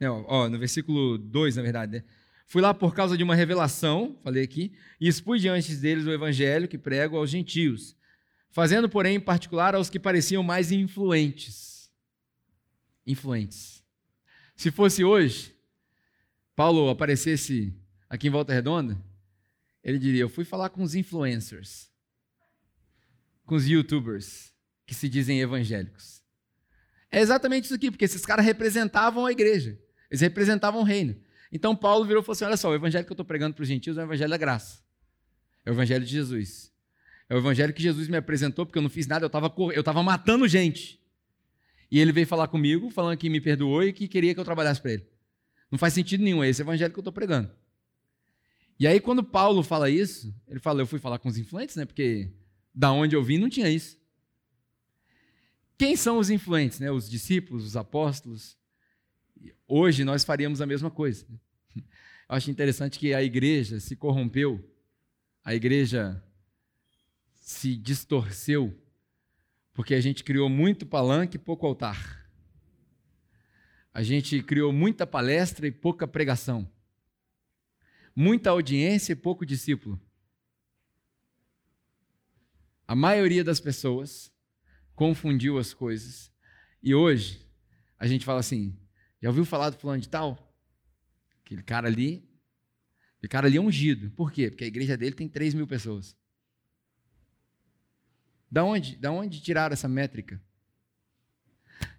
[0.00, 2.04] É, ó, no versículo 2, na verdade, né?
[2.46, 6.66] Fui lá por causa de uma revelação, falei aqui, e expus diante deles o evangelho
[6.66, 7.94] que prego aos gentios,
[8.50, 11.71] fazendo, porém, em particular aos que pareciam mais influentes.
[13.06, 13.82] Influentes.
[14.54, 15.54] Se fosse hoje,
[16.54, 17.74] Paulo aparecesse
[18.08, 18.96] aqui em Volta Redonda,
[19.82, 21.90] ele diria: Eu fui falar com os influencers,
[23.44, 24.52] com os youtubers
[24.86, 26.22] que se dizem evangélicos.
[27.10, 29.78] É exatamente isso aqui, porque esses caras representavam a igreja,
[30.10, 31.20] eles representavam o reino.
[31.50, 33.62] Então Paulo virou e falou assim: olha só, o evangelho que eu estou pregando para
[33.62, 34.82] os gentios é o evangelho da graça.
[35.64, 36.72] É o evangelho de Jesus.
[37.28, 39.82] É o evangelho que Jesus me apresentou, porque eu não fiz nada, eu estava eu
[39.82, 41.01] tava matando gente.
[41.92, 44.80] E ele veio falar comigo, falando que me perdoou e que queria que eu trabalhasse
[44.80, 45.06] para ele.
[45.70, 47.50] Não faz sentido nenhum, é esse evangelho que eu estou pregando.
[48.80, 51.84] E aí, quando Paulo fala isso, ele fala: eu fui falar com os influentes, né?
[51.84, 52.32] Porque
[52.74, 53.98] da onde eu vim não tinha isso.
[55.78, 56.80] Quem são os influentes?
[56.80, 56.90] Né?
[56.90, 58.56] Os discípulos, os apóstolos,
[59.66, 61.26] Hoje nós faríamos a mesma coisa.
[61.74, 61.84] Eu
[62.36, 64.62] acho interessante que a igreja se corrompeu,
[65.44, 66.22] a igreja
[67.34, 68.78] se distorceu,
[69.72, 72.28] porque a gente criou muito palanque e pouco altar.
[73.92, 76.70] A gente criou muita palestra e pouca pregação.
[78.14, 80.00] Muita audiência e pouco discípulo.
[82.86, 84.32] A maioria das pessoas
[84.94, 86.30] confundiu as coisas.
[86.82, 87.46] E hoje,
[87.98, 88.78] a gente fala assim:
[89.20, 90.54] já ouviu falar do fulano de tal?
[91.44, 92.28] Aquele cara ali,
[93.16, 94.10] aquele cara ali é ungido.
[94.10, 94.50] Por quê?
[94.50, 96.16] Porque a igreja dele tem 3 mil pessoas.
[98.52, 100.38] Da onde, da onde tiraram essa métrica?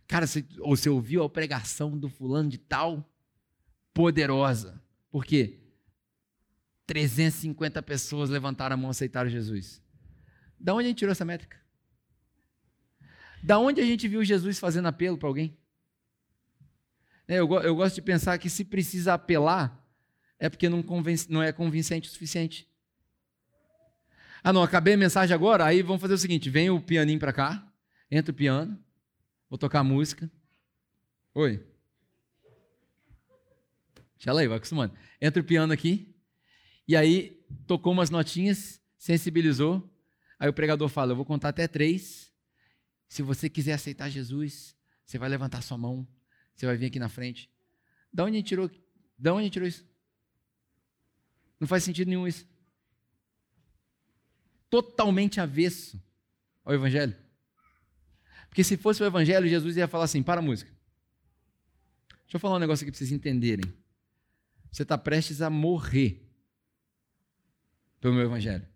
[0.08, 3.12] Cara, você, ou você ouviu a pregação do fulano de tal?
[3.92, 4.80] Poderosa.
[5.10, 5.60] Por quê?
[6.86, 9.82] 350 pessoas levantaram a mão e aceitaram Jesus.
[10.60, 11.60] Da onde a gente tirou essa métrica?
[13.42, 15.58] Da onde a gente viu Jesus fazendo apelo para alguém?
[17.28, 19.84] É, eu, eu gosto de pensar que se precisa apelar,
[20.38, 22.72] é porque não, convence, não é convincente o suficiente.
[24.44, 27.32] Ah, não, acabei a mensagem agora, aí vamos fazer o seguinte: vem o pianinho para
[27.32, 27.66] cá,
[28.12, 28.78] entra o piano,
[29.50, 30.30] vou tocar música.
[31.34, 31.66] Oi.
[34.18, 34.94] Deixa aí, vai acostumando.
[35.22, 36.14] Entra o piano aqui,
[36.86, 39.90] e aí tocou umas notinhas, sensibilizou.
[40.38, 42.30] Aí o pregador fala: Eu vou contar até três.
[43.08, 44.76] Se você quiser aceitar Jesus,
[45.06, 46.08] você vai levantar sua mão
[46.56, 47.50] Você vai vir aqui na frente.
[48.12, 48.70] Da onde a gente tirou?
[49.18, 49.86] Da onde a gente tirou isso?
[51.60, 52.46] Não faz sentido nenhum isso.
[54.74, 56.04] Totalmente avesso
[56.66, 57.16] ao Evangelho.
[58.50, 60.72] Porque se fosse o Evangelho, Jesus ia falar assim: para a música.
[62.24, 63.72] Deixa eu falar um negócio aqui para vocês entenderem.
[64.72, 66.28] Você está prestes a morrer
[68.02, 68.68] pelo meu Evangelho.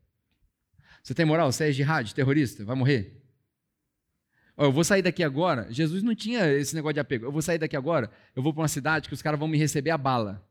[1.01, 1.51] Você tem moral?
[1.51, 2.63] Você é jihad, terrorista?
[2.63, 3.19] Vai morrer?
[4.55, 5.65] eu vou sair daqui agora.
[5.73, 7.25] Jesus não tinha esse negócio de apego.
[7.25, 9.57] Eu vou sair daqui agora, eu vou para uma cidade que os caras vão me
[9.57, 10.47] receber a bala.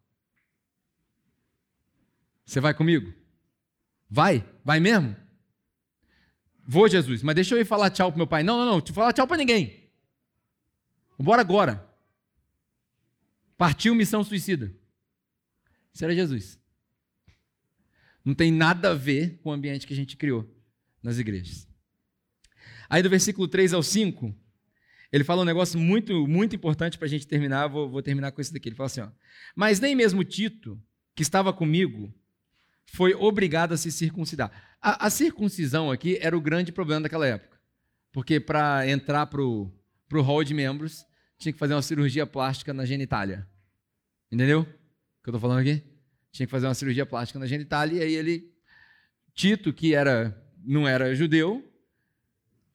[2.44, 3.14] Você vai comigo?
[4.10, 4.44] Vai?
[4.64, 5.24] Vai mesmo?
[6.66, 8.42] Vou, Jesus, mas deixa eu ir falar tchau pro meu pai.
[8.42, 9.88] Não, não, não, te falar tchau para ninguém.
[11.18, 11.88] Bora agora.
[13.56, 14.74] Partiu missão suicida.
[15.94, 16.60] Isso era Jesus.
[18.24, 20.52] Não tem nada a ver com o ambiente que a gente criou
[21.02, 21.68] nas igrejas.
[22.88, 24.34] Aí do versículo 3 ao 5,
[25.12, 27.68] ele fala um negócio muito, muito importante para a gente terminar.
[27.68, 28.68] Vou, vou, terminar com isso daqui.
[28.68, 29.08] Ele fala assim: ó,
[29.54, 30.80] Mas nem mesmo Tito,
[31.14, 32.12] que estava comigo,
[32.86, 34.50] foi obrigado a se circuncidar.
[34.80, 37.58] A, a circuncisão aqui era o grande problema daquela época.
[38.12, 39.72] Porque para entrar para o
[40.22, 41.04] hall de membros,
[41.38, 43.46] tinha que fazer uma cirurgia plástica na genitália.
[44.30, 44.60] Entendeu?
[44.60, 45.82] O que eu estou falando aqui?
[46.32, 48.52] Tinha que fazer uma cirurgia plástica na genitália, e aí ele,
[49.34, 51.62] Tito, que era não era judeu,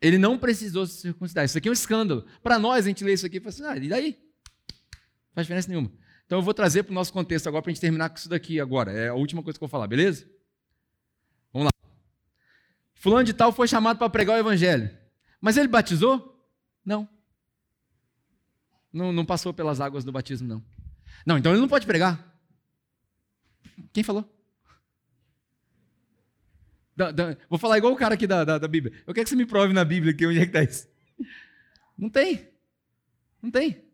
[0.02, 1.46] ele não precisou se circuncidar.
[1.46, 2.26] Isso aqui é um escândalo.
[2.42, 4.18] Para nós, a gente lê isso aqui e fala assim, ah, e daí?
[4.72, 5.92] Não faz diferença nenhuma.
[6.32, 8.30] Então eu vou trazer para o nosso contexto agora para a gente terminar com isso
[8.30, 8.90] daqui agora.
[8.90, 10.26] É a última coisa que eu vou falar, beleza?
[11.52, 11.90] Vamos lá.
[12.96, 14.98] Fulano de tal foi chamado para pregar o evangelho.
[15.42, 16.42] Mas ele batizou?
[16.86, 17.06] Não.
[18.94, 20.64] Não, não passou pelas águas do batismo, não.
[21.26, 22.34] Não, então ele não pode pregar.
[23.92, 24.24] Quem falou?
[26.96, 29.04] Da, da, vou falar igual o cara aqui da, da, da, Bíblia.
[29.06, 30.88] Eu quero que você me prove na Bíblia aqui onde é que está isso.
[31.98, 32.48] Não tem.
[33.42, 33.91] Não tem.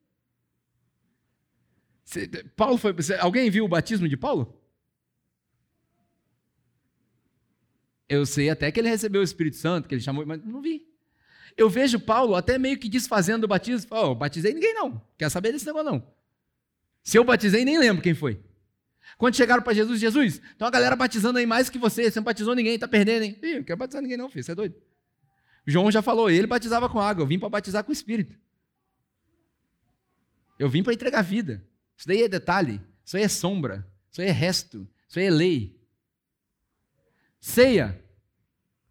[2.55, 2.93] Paulo foi.
[3.19, 4.57] Alguém viu o batismo de Paulo?
[8.07, 10.87] Eu sei até que ele recebeu o Espírito Santo, que ele chamou, mas não vi.
[11.57, 13.89] Eu vejo Paulo até meio que desfazendo o batismo.
[13.91, 15.01] Oh, batizei ninguém não.
[15.17, 16.07] Quer saber desse negócio não.
[17.03, 18.39] Se eu batizei, nem lembro quem foi.
[19.17, 22.25] Quando chegaram para Jesus, Jesus, tem uma galera batizando aí mais que você, você não
[22.25, 23.39] batizou ninguém, está perdendo, hein?
[23.41, 24.75] Ih, não quero batizar ninguém não, filho, você é doido.
[25.65, 28.37] João já falou, ele batizava com água, eu vim para batizar com o Espírito.
[30.59, 31.65] Eu vim para entregar vida.
[31.97, 35.31] Isso daí é detalhe, isso aí é sombra, isso aí é resto, isso aí é
[35.31, 35.81] lei.
[37.39, 38.03] Ceia.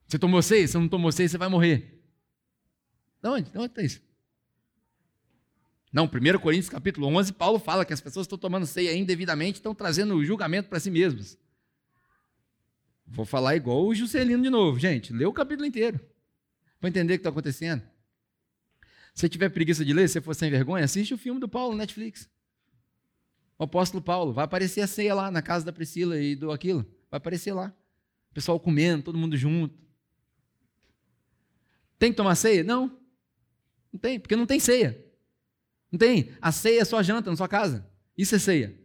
[0.07, 0.67] Você tomou ceia?
[0.67, 2.03] Se não tomou ceia, você vai morrer.
[3.23, 3.51] De onde?
[3.51, 4.01] De onde está isso?
[5.93, 9.75] Não, 1 Coríntios capítulo 11, Paulo fala que as pessoas estão tomando ceia indevidamente, estão
[9.75, 11.39] trazendo o julgamento para si mesmos.
[13.07, 15.13] Vou falar igual o Juscelino de novo, gente.
[15.13, 16.01] Lê o capítulo inteiro.
[16.81, 17.83] Para entender o que está acontecendo.
[19.15, 21.79] Se tiver preguiça de ler, se for sem vergonha, assiste o filme do Paulo no
[21.79, 22.29] Netflix.
[23.59, 24.33] O apóstolo Paulo.
[24.33, 26.85] Vai aparecer a ceia lá na casa da Priscila e do Aquilo.
[27.11, 27.75] Vai aparecer lá.
[28.31, 29.75] O pessoal comendo, todo mundo junto.
[31.99, 32.63] Tem que tomar ceia?
[32.63, 32.97] Não.
[33.93, 35.03] Não tem, porque não tem ceia.
[35.91, 36.33] Não tem?
[36.41, 37.89] A ceia é só janta na sua casa.
[38.17, 38.79] Isso é ceia.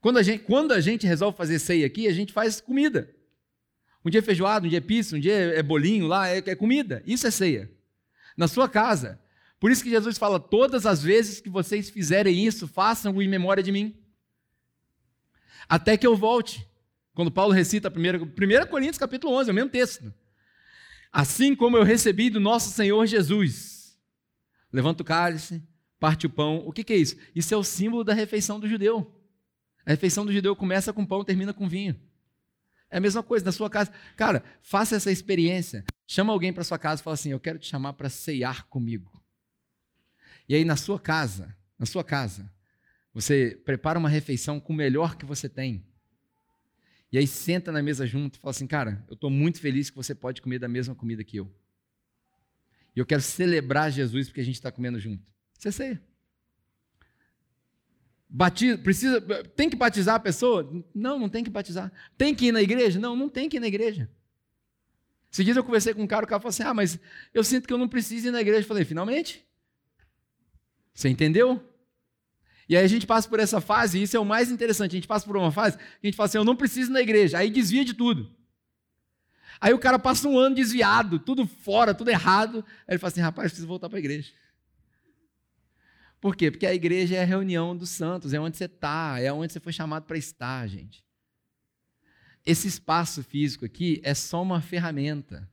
[0.00, 3.14] Quando a gente, quando a gente resolve fazer ceia aqui, a gente faz comida.
[4.04, 6.54] Um dia é feijoada, um dia é pizza, um dia é bolinho lá, é, é
[6.54, 7.02] comida.
[7.06, 7.70] Isso é ceia.
[8.36, 9.20] Na sua casa.
[9.60, 13.62] Por isso que Jesus fala: todas as vezes que vocês fizerem isso, façam-o em memória
[13.62, 13.94] de mim.
[15.68, 16.66] Até que eu volte.
[17.14, 20.12] Quando Paulo recita 1 Coríntios capítulo 11, é o mesmo texto.
[21.12, 23.98] Assim como eu recebi do nosso Senhor Jesus.
[24.72, 25.62] Levanta o cálice,
[25.98, 26.62] parte o pão.
[26.66, 27.16] O que, que é isso?
[27.34, 29.12] Isso é o símbolo da refeição do judeu.
[29.84, 32.00] A refeição do judeu começa com pão, termina com vinho.
[32.88, 33.92] É a mesma coisa na sua casa.
[34.16, 35.84] Cara, faça essa experiência.
[36.06, 39.19] Chama alguém para sua casa e fala assim: "Eu quero te chamar para ceiar comigo".
[40.50, 42.52] E aí na sua casa, na sua casa,
[43.14, 45.86] você prepara uma refeição com o melhor que você tem.
[47.12, 49.96] E aí senta na mesa junto e fala assim: "Cara, eu estou muito feliz que
[49.96, 51.48] você pode comer da mesma comida que eu".
[52.96, 55.24] E eu quero celebrar Jesus porque a gente está comendo junto.
[55.56, 56.02] Você ceia.
[58.28, 59.20] Batiza, precisa,
[59.54, 60.68] tem que batizar a pessoa?
[60.92, 61.92] Não, não tem que batizar.
[62.18, 62.98] Tem que ir na igreja?
[62.98, 64.10] Não, não tem que ir na igreja.
[65.30, 66.98] Se dias eu conversei com um cara, o cara falou assim: Ah, mas
[67.32, 68.62] eu sinto que eu não preciso ir na igreja.
[68.62, 69.48] Eu falei: Finalmente?
[70.94, 71.64] Você entendeu?
[72.68, 74.92] E aí a gente passa por essa fase, e isso é o mais interessante.
[74.92, 77.00] A gente passa por uma fase que a gente fala assim: Eu não preciso na
[77.00, 77.38] igreja.
[77.38, 78.30] Aí desvia de tudo.
[79.60, 82.64] Aí o cara passa um ano desviado, tudo fora, tudo errado.
[82.86, 84.32] Aí ele fala assim: Rapaz, preciso voltar para a igreja.
[86.20, 86.50] Por quê?
[86.50, 89.58] Porque a igreja é a reunião dos santos, é onde você está, é onde você
[89.58, 91.02] foi chamado para estar, gente.
[92.44, 95.48] Esse espaço físico aqui é só uma ferramenta.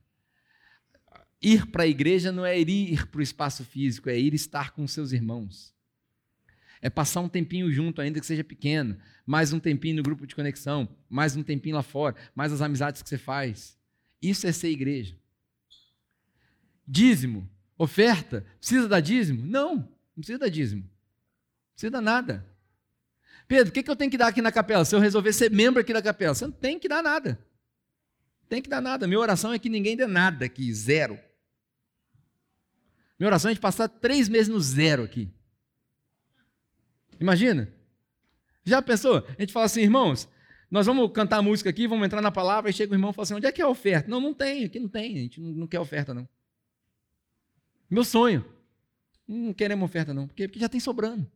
[1.40, 4.86] Ir para a igreja não é ir para o espaço físico, é ir estar com
[4.86, 5.72] seus irmãos.
[6.80, 8.96] É passar um tempinho junto, ainda que seja pequeno.
[9.26, 10.88] Mais um tempinho no grupo de conexão.
[11.08, 12.14] Mais um tempinho lá fora.
[12.34, 13.76] Mais as amizades que você faz.
[14.22, 15.16] Isso é ser igreja.
[16.86, 18.44] Dízimo, oferta.
[18.58, 19.44] Precisa dar dízimo?
[19.44, 20.82] Não, não precisa dar dízimo.
[20.82, 22.46] Não precisa dar nada.
[23.46, 24.84] Pedro, o que, que eu tenho que dar aqui na capela?
[24.84, 27.38] Se eu resolver ser membro aqui da capela, você não tem que dar nada.
[28.48, 29.06] Tem que dar nada.
[29.06, 31.18] Minha oração é que ninguém dê nada aqui, zero.
[33.18, 35.28] Minha oração é de passar três meses no zero aqui.
[37.20, 37.72] Imagina.
[38.64, 39.26] Já pensou?
[39.36, 40.28] A gente fala assim, irmãos,
[40.70, 43.22] nós vamos cantar música aqui, vamos entrar na palavra, e chega o irmão e fala
[43.24, 44.08] assim: onde é que é a oferta?
[44.08, 46.28] Não, não tem, aqui não tem, a gente não, quer oferta, não.
[47.90, 48.44] Meu sonho.
[49.26, 51.30] Não queremos oferta, não, porque, porque já tem sobrando.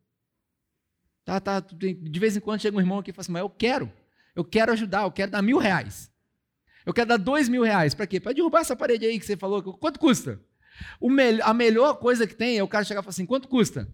[1.24, 3.51] Tá, tá, de vez em quando chega um irmão aqui e fala assim, mas eu
[3.51, 3.93] quero,
[4.35, 6.11] eu quero ajudar, eu quero dar mil reais.
[6.85, 7.95] Eu quero dar dois mil reais.
[7.95, 8.18] Para quê?
[8.18, 9.62] Para derrubar essa parede aí que você falou.
[9.62, 10.41] Quanto custa?
[11.01, 13.93] Me a melhor coisa que tem é o cara chegar e falar assim: quanto custa?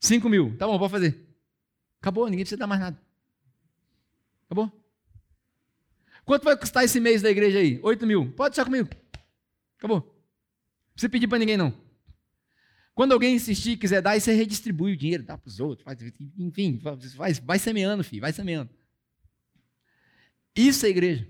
[0.00, 0.56] Cinco mil.
[0.56, 1.26] Tá bom, pode fazer.
[2.00, 3.00] Acabou, ninguém precisa dar mais nada.
[4.46, 4.70] Acabou.
[6.24, 7.80] Quanto vai custar esse mês da igreja aí?
[7.82, 8.32] Oito mil.
[8.32, 8.88] Pode deixar comigo.
[9.78, 9.98] Acabou.
[9.98, 11.72] Não precisa pedir para ninguém, não.
[12.94, 15.84] Quando alguém insistir e quiser dar, aí você redistribui o dinheiro, dá para os outros,
[15.84, 15.98] faz,
[16.38, 16.80] enfim,
[17.14, 18.70] vai, vai semeando, filho, vai semeando.
[20.56, 21.28] Isso é igreja.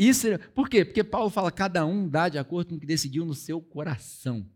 [0.00, 0.82] Isso é, por quê?
[0.82, 4.48] Porque Paulo fala, cada um dá de acordo com o que decidiu no seu coração.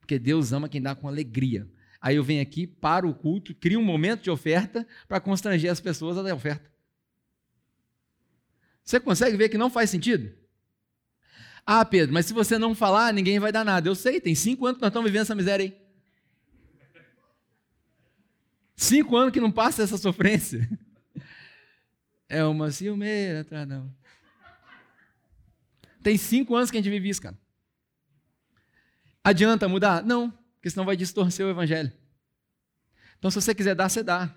[0.00, 1.70] Porque Deus ama quem dá com alegria.
[2.00, 5.78] Aí eu venho aqui, para o culto, crio um momento de oferta para constranger as
[5.78, 6.68] pessoas a dar oferta.
[8.82, 10.34] Você consegue ver que não faz sentido?
[11.64, 13.88] Ah, Pedro, mas se você não falar, ninguém vai dar nada.
[13.88, 15.76] Eu sei, tem cinco anos que nós estamos vivendo essa miséria aí.
[18.74, 20.68] Cinco anos que não passa essa sofrência.
[22.28, 23.94] É uma ciumeira, tá, não.
[26.06, 27.36] Tem cinco anos que a gente vive isso, cara.
[29.24, 30.04] Adianta mudar?
[30.04, 31.92] Não, porque senão vai distorcer o evangelho.
[33.18, 34.32] Então, se você quiser dar, você dá.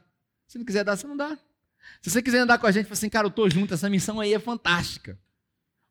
[0.48, 1.38] Se não quiser dar, você não dá.
[2.02, 4.20] Se você quiser andar com a gente, fala assim, cara, eu estou junto, essa missão
[4.20, 5.16] aí é fantástica.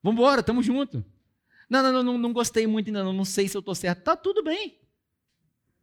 [0.03, 1.01] Vamos embora, estamos juntos.
[1.71, 4.01] Não, não, não, não, gostei muito ainda, não, não sei se eu estou certo.
[4.01, 4.81] Está tudo bem.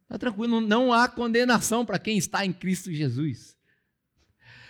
[0.03, 3.55] Está tranquilo, não, há condenação para quem está em Cristo Jesus.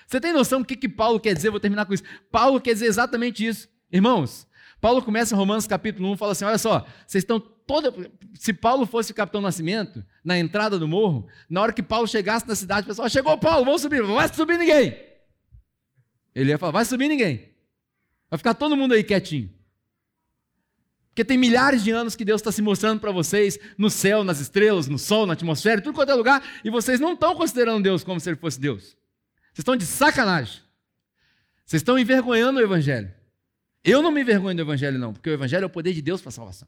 [0.06, 1.50] Você tem noção do que, que Paulo quer dizer?
[1.50, 2.04] Vou terminar com isso.
[2.30, 3.68] Paulo quer dizer exatamente isso.
[3.92, 4.46] Irmãos,
[4.86, 7.92] Paulo começa Romanos capítulo 1 e fala assim: olha só, vocês estão toda.
[8.36, 12.48] Se Paulo fosse o capitão Nascimento, na entrada do morro, na hora que Paulo chegasse
[12.48, 14.96] na cidade, o pessoal, chegou Paulo, vamos subir, não vai subir ninguém.
[16.36, 17.50] Ele ia falar, vai subir ninguém.
[18.30, 19.52] Vai ficar todo mundo aí quietinho.
[21.10, 24.40] Porque tem milhares de anos que Deus está se mostrando para vocês no céu, nas
[24.40, 27.82] estrelas, no sol, na atmosfera, em tudo quanto é lugar, e vocês não estão considerando
[27.82, 28.84] Deus como se ele fosse Deus.
[28.84, 30.62] Vocês estão de sacanagem.
[31.66, 33.25] Vocês estão envergonhando o Evangelho.
[33.86, 36.20] Eu não me envergonho do Evangelho, não, porque o Evangelho é o poder de Deus
[36.20, 36.68] para a salvação.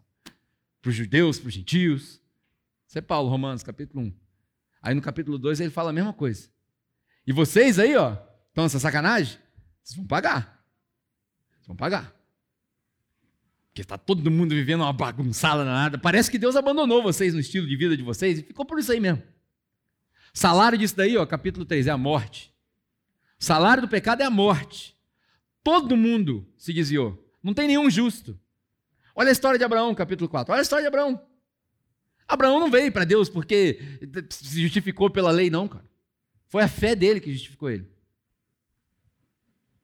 [0.79, 2.21] Para os judeus, para os gentios.
[2.87, 4.13] Isso é Paulo, Romanos, capítulo 1.
[4.83, 6.47] Aí no capítulo 2 ele fala a mesma coisa.
[7.25, 8.15] E vocês aí, ó,
[8.49, 9.39] estão nessa sacanagem?
[9.81, 10.63] Vocês vão pagar.
[11.53, 12.15] Vocês vão pagar.
[13.69, 15.97] Porque está todo mundo vivendo uma bagunçada nada.
[15.97, 18.91] Parece que Deus abandonou vocês no estilo de vida de vocês e ficou por isso
[18.91, 19.23] aí mesmo.
[20.33, 22.53] Salário disso daí, ó, capítulo 3, é a morte.
[23.39, 24.96] Salário do pecado é a morte.
[25.67, 27.21] Todo mundo se desviou.
[27.43, 28.39] Não tem nenhum justo.
[29.13, 30.53] Olha a história de Abraão, capítulo 4.
[30.53, 31.21] Olha a história de Abraão.
[32.25, 33.77] Abraão não veio para Deus porque
[34.29, 35.83] se justificou pela lei, não, cara.
[36.47, 37.85] Foi a fé dele que justificou ele.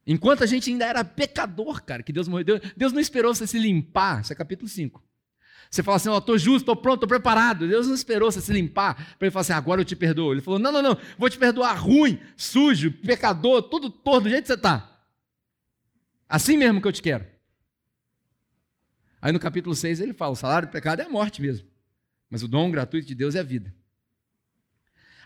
[0.08, 2.62] Enquanto a gente ainda era pecador, cara, que Deus morreu.
[2.78, 4.22] Deus, não esperou você se limpar.
[4.22, 5.04] Isso é capítulo 5.
[5.70, 7.68] Você fala assim, ó, oh, estou justo, estou pronto, estou preparado.
[7.68, 10.32] Deus não esperou você se limpar para ele falar assim, agora eu te perdoo.
[10.32, 14.44] Ele falou, não, não, não, vou te perdoar ruim, sujo, pecador, tudo torto, do jeito
[14.44, 14.93] que você está.
[16.34, 17.28] Assim mesmo que eu te quero.
[19.22, 21.68] Aí no capítulo 6 ele fala, o salário do pecado é a morte mesmo.
[22.28, 23.72] Mas o dom gratuito de Deus é a vida.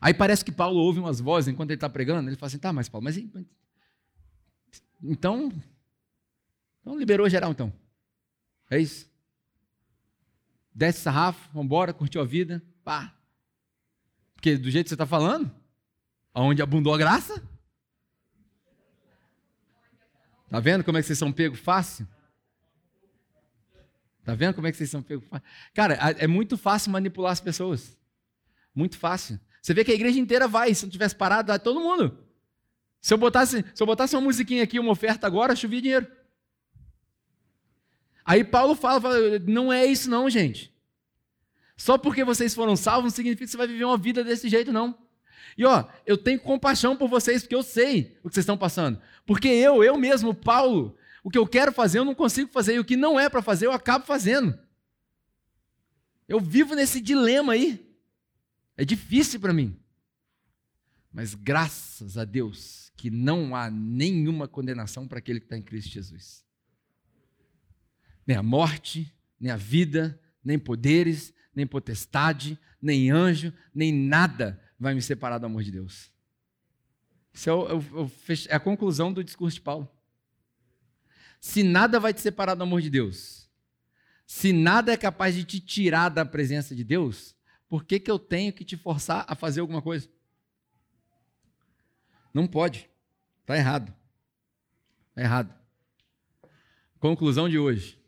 [0.01, 2.28] Aí parece que Paulo ouve umas vozes enquanto ele está pregando.
[2.28, 3.16] Ele fala assim, tá, mas Paulo, mas
[5.01, 5.49] então,
[6.82, 7.72] então liberou geral então.
[8.70, 9.10] É isso.
[10.76, 13.16] Desce sarrafo, vamos embora, curtiu a vida, pá.
[14.36, 15.49] Porque do jeito que você está falando,
[16.34, 17.41] aonde abundou a graça,
[20.50, 22.08] Tá vendo como é que vocês são pegos fácil?
[24.24, 25.48] Tá vendo como é que vocês são pegos fácil?
[25.74, 27.98] Cara, é muito fácil manipular as pessoas.
[28.74, 29.39] Muito fácil.
[29.62, 32.18] Você vê que a igreja inteira vai, se não tivesse parado, vai todo mundo.
[33.02, 36.08] Se eu botasse, se eu botasse uma musiquinha aqui, uma oferta agora, chovia dinheiro.
[38.26, 40.74] Aí Paulo fala, fala, não é isso não, gente.
[41.78, 44.74] Só porque vocês foram salvos não significa que você vai viver uma vida desse jeito,
[44.74, 44.98] não.
[45.58, 49.02] E ó, eu tenho compaixão por vocês, porque eu sei o que vocês estão passando.
[49.28, 52.80] Porque eu, eu mesmo, Paulo, o que eu quero fazer eu não consigo fazer, e
[52.80, 54.57] o que não é para fazer eu acabo fazendo.
[56.30, 57.86] Eu vivo nesse dilema aí.
[58.78, 59.78] É difícil para mim.
[61.11, 65.91] Mas graças a Deus que não há nenhuma condenação para aquele que está em Cristo
[65.91, 66.45] Jesus.
[68.25, 74.93] Nem a morte, nem a vida, nem poderes, nem potestade, nem anjo, nem nada vai
[74.93, 76.11] me separar do amor de Deus.
[77.38, 78.11] Isso é, o, é, o,
[78.49, 79.88] é a conclusão do discurso de Paulo.
[81.39, 83.47] Se nada vai te separar do amor de Deus,
[84.25, 87.35] se nada é capaz de te tirar da presença de Deus,
[87.69, 90.09] por que, que eu tenho que te forçar a fazer alguma coisa?
[92.33, 92.89] Não pode.
[93.41, 93.93] Está errado.
[95.09, 95.55] Está errado.
[96.97, 98.01] Conclusão de hoje,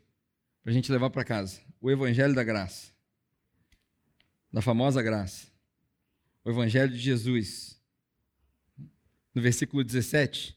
[0.60, 2.92] para a gente levar para casa: o Evangelho da Graça,
[4.52, 5.46] da famosa graça,
[6.44, 7.79] o Evangelho de Jesus
[9.34, 10.56] no versículo 17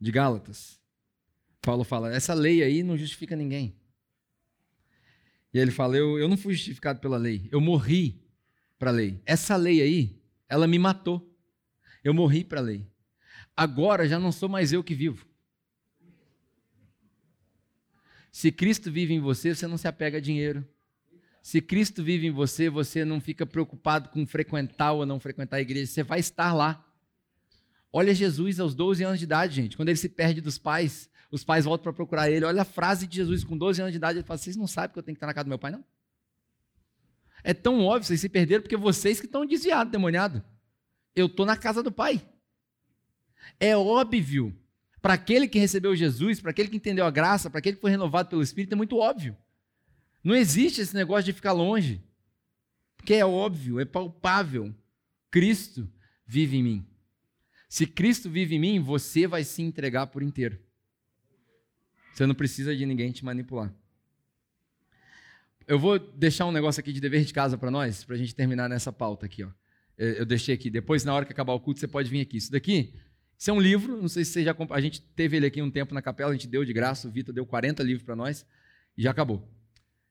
[0.00, 0.80] de Gálatas,
[1.60, 3.74] Paulo fala: essa lei aí não justifica ninguém.
[5.52, 8.22] E ele fala: eu, eu não fui justificado pela lei, eu morri
[8.78, 9.20] para a lei.
[9.24, 11.30] Essa lei aí, ela me matou.
[12.02, 12.86] Eu morri para a lei.
[13.56, 15.26] Agora já não sou mais eu que vivo.
[18.30, 20.66] Se Cristo vive em você, você não se apega a dinheiro.
[21.40, 25.60] Se Cristo vive em você, você não fica preocupado com frequentar ou não frequentar a
[25.60, 26.84] igreja, você vai estar lá.
[27.96, 29.76] Olha Jesus aos 12 anos de idade, gente.
[29.76, 32.44] Quando ele se perde dos pais, os pais voltam para procurar ele.
[32.44, 34.18] Olha a frase de Jesus com 12 anos de idade.
[34.18, 35.70] Ele fala: Vocês não sabem que eu tenho que estar na casa do meu pai,
[35.70, 35.84] não?
[37.44, 40.42] É tão óbvio, vocês se perderam porque vocês que estão desviados, demoniado.
[41.14, 42.20] Eu estou na casa do pai.
[43.60, 44.52] É óbvio.
[45.00, 47.92] Para aquele que recebeu Jesus, para aquele que entendeu a graça, para aquele que foi
[47.92, 49.36] renovado pelo Espírito, é muito óbvio.
[50.24, 52.02] Não existe esse negócio de ficar longe.
[52.96, 54.74] Porque é óbvio, é palpável.
[55.30, 55.88] Cristo
[56.26, 56.93] vive em mim.
[57.74, 60.56] Se Cristo vive em mim, você vai se entregar por inteiro.
[62.12, 63.74] Você não precisa de ninguém te manipular.
[65.66, 68.32] Eu vou deixar um negócio aqui de dever de casa para nós, para a gente
[68.32, 69.42] terminar nessa pauta aqui.
[69.42, 69.50] Ó.
[69.98, 70.70] Eu deixei aqui.
[70.70, 72.36] Depois, na hora que acabar o culto, você pode vir aqui.
[72.36, 72.94] Isso daqui,
[73.36, 74.00] isso é um livro.
[74.00, 76.34] Não sei se você já A gente teve ele aqui um tempo na capela, a
[76.34, 77.08] gente deu de graça.
[77.08, 78.46] O Vitor deu 40 livros para nós
[78.96, 79.52] e já acabou.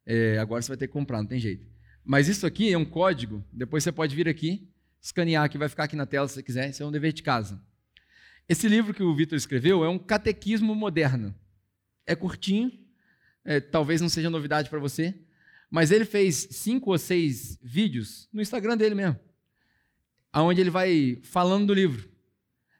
[0.05, 1.65] É, agora você vai ter que comprar, não tem jeito.
[2.03, 3.41] Mas isso aqui é um código.
[3.53, 4.67] Depois você pode vir aqui
[5.03, 7.21] escanear que vai ficar aqui na tela se você quiser, isso é um dever de
[7.21, 7.61] casa.
[8.47, 11.35] Esse livro que o Vitor escreveu é um catequismo moderno.
[12.07, 12.71] É curtinho,
[13.43, 15.13] é, talvez não seja novidade para você,
[15.69, 19.19] mas ele fez cinco ou seis vídeos no Instagram dele mesmo,
[20.31, 22.09] aonde ele vai falando do livro.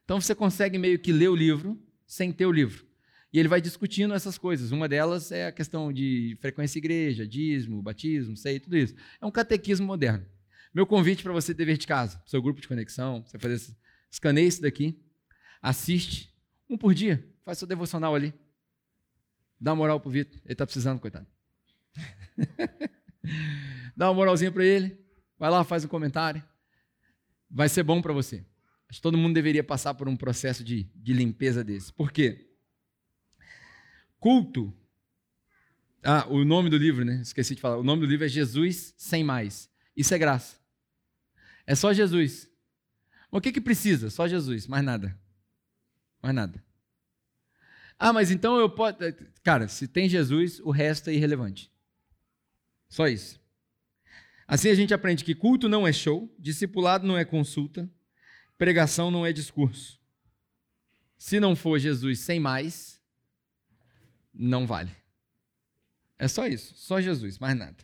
[0.05, 2.85] Então você consegue meio que ler o livro sem ter o livro.
[3.33, 4.71] E ele vai discutindo essas coisas.
[4.71, 8.93] Uma delas é a questão de frequência igreja, dízimo, batismo, sei, tudo isso.
[9.19, 10.25] É um catequismo moderno.
[10.73, 13.75] Meu convite para você dever de casa, seu grupo de conexão, você fazer
[14.09, 14.99] escaneia isso daqui,
[15.61, 16.33] assiste
[16.67, 18.33] um por dia, faz seu devocional ali.
[19.59, 21.27] Dá uma moral pro Vitor, ele está precisando, coitado.
[23.95, 24.99] Dá uma moralzinha para ele,
[25.37, 26.43] vai lá, faz um comentário.
[27.49, 28.43] Vai ser bom para você.
[28.89, 31.93] Acho que todo mundo deveria passar por um processo de, de limpeza desse.
[31.93, 32.49] Por quê?
[34.19, 34.73] Culto.
[36.03, 37.21] Ah, o nome do livro, né?
[37.21, 37.77] Esqueci de falar.
[37.77, 39.69] O nome do livro é Jesus Sem Mais.
[39.95, 40.62] Isso é graça.
[41.65, 42.49] É só Jesus.
[43.31, 44.09] O que que precisa?
[44.09, 45.17] Só Jesus, mais nada.
[46.21, 46.63] Mais nada.
[47.97, 48.97] Ah, mas então eu posso.
[49.43, 51.71] Cara, se tem Jesus, o resto é irrelevante.
[52.89, 53.41] Só isso.
[54.47, 57.89] Assim a gente aprende que culto não é show, discipulado não é consulta,
[58.57, 59.99] pregação não é discurso.
[61.17, 63.01] Se não for Jesus sem mais,
[64.33, 64.91] não vale.
[66.19, 67.77] É só isso, só Jesus, mais nada.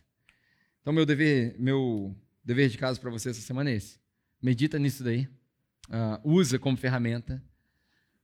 [0.81, 2.15] Então meu dever, meu
[2.49, 3.99] dever de casa para você essa semana é esse.
[4.41, 5.29] Medita nisso daí.
[5.87, 7.43] Uh, usa como ferramenta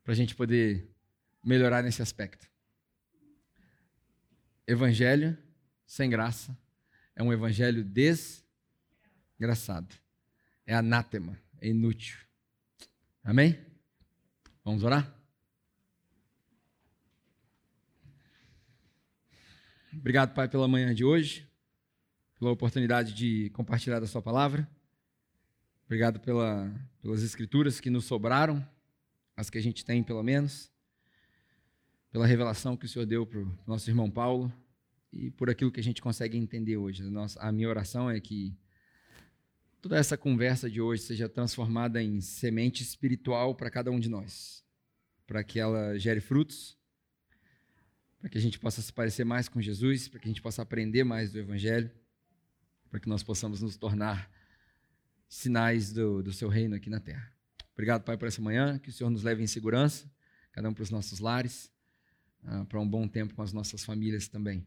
[0.03, 0.91] para a gente poder
[1.43, 2.49] melhorar nesse aspecto.
[4.65, 5.37] Evangelho
[5.85, 6.57] sem graça
[7.15, 7.83] é um evangelho
[9.37, 9.93] desgraçado.
[10.65, 12.17] É anátema, é inútil.
[13.23, 13.63] Amém?
[14.63, 15.15] Vamos orar?
[19.93, 21.47] Obrigado, Pai, pela manhã de hoje
[22.45, 24.69] pela oportunidade de compartilhar da Sua palavra.
[25.85, 26.71] Obrigado pela,
[27.01, 28.63] pelas escrituras que nos sobraram,
[29.35, 30.71] as que a gente tem, pelo menos.
[32.11, 34.53] Pela revelação que o Senhor deu para o nosso irmão Paulo
[35.11, 37.01] e por aquilo que a gente consegue entender hoje.
[37.01, 38.55] A, nossa, a minha oração é que
[39.81, 44.63] toda essa conversa de hoje seja transformada em semente espiritual para cada um de nós,
[45.25, 46.77] para que ela gere frutos,
[48.19, 50.61] para que a gente possa se parecer mais com Jesus, para que a gente possa
[50.61, 51.89] aprender mais do Evangelho
[52.89, 54.29] para que nós possamos nos tornar
[55.27, 57.31] sinais do, do seu reino aqui na terra.
[57.73, 60.09] Obrigado, Pai, por essa manhã, que o Senhor nos leve em segurança,
[60.51, 61.71] cada um para os nossos lares,
[62.43, 64.65] uh, para um bom tempo com as nossas famílias também.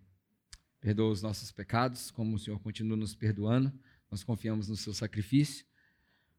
[0.81, 3.73] Perdoa os nossos pecados, como o Senhor continua nos perdoando,
[4.11, 5.65] nós confiamos no seu sacrifício,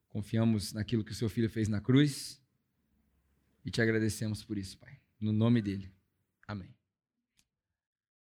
[0.10, 2.42] Confiamos naquilo que o seu filho fez na cruz
[3.64, 5.00] e te agradecemos por isso, Pai.
[5.20, 5.92] No nome dele.
[6.48, 6.79] Amém.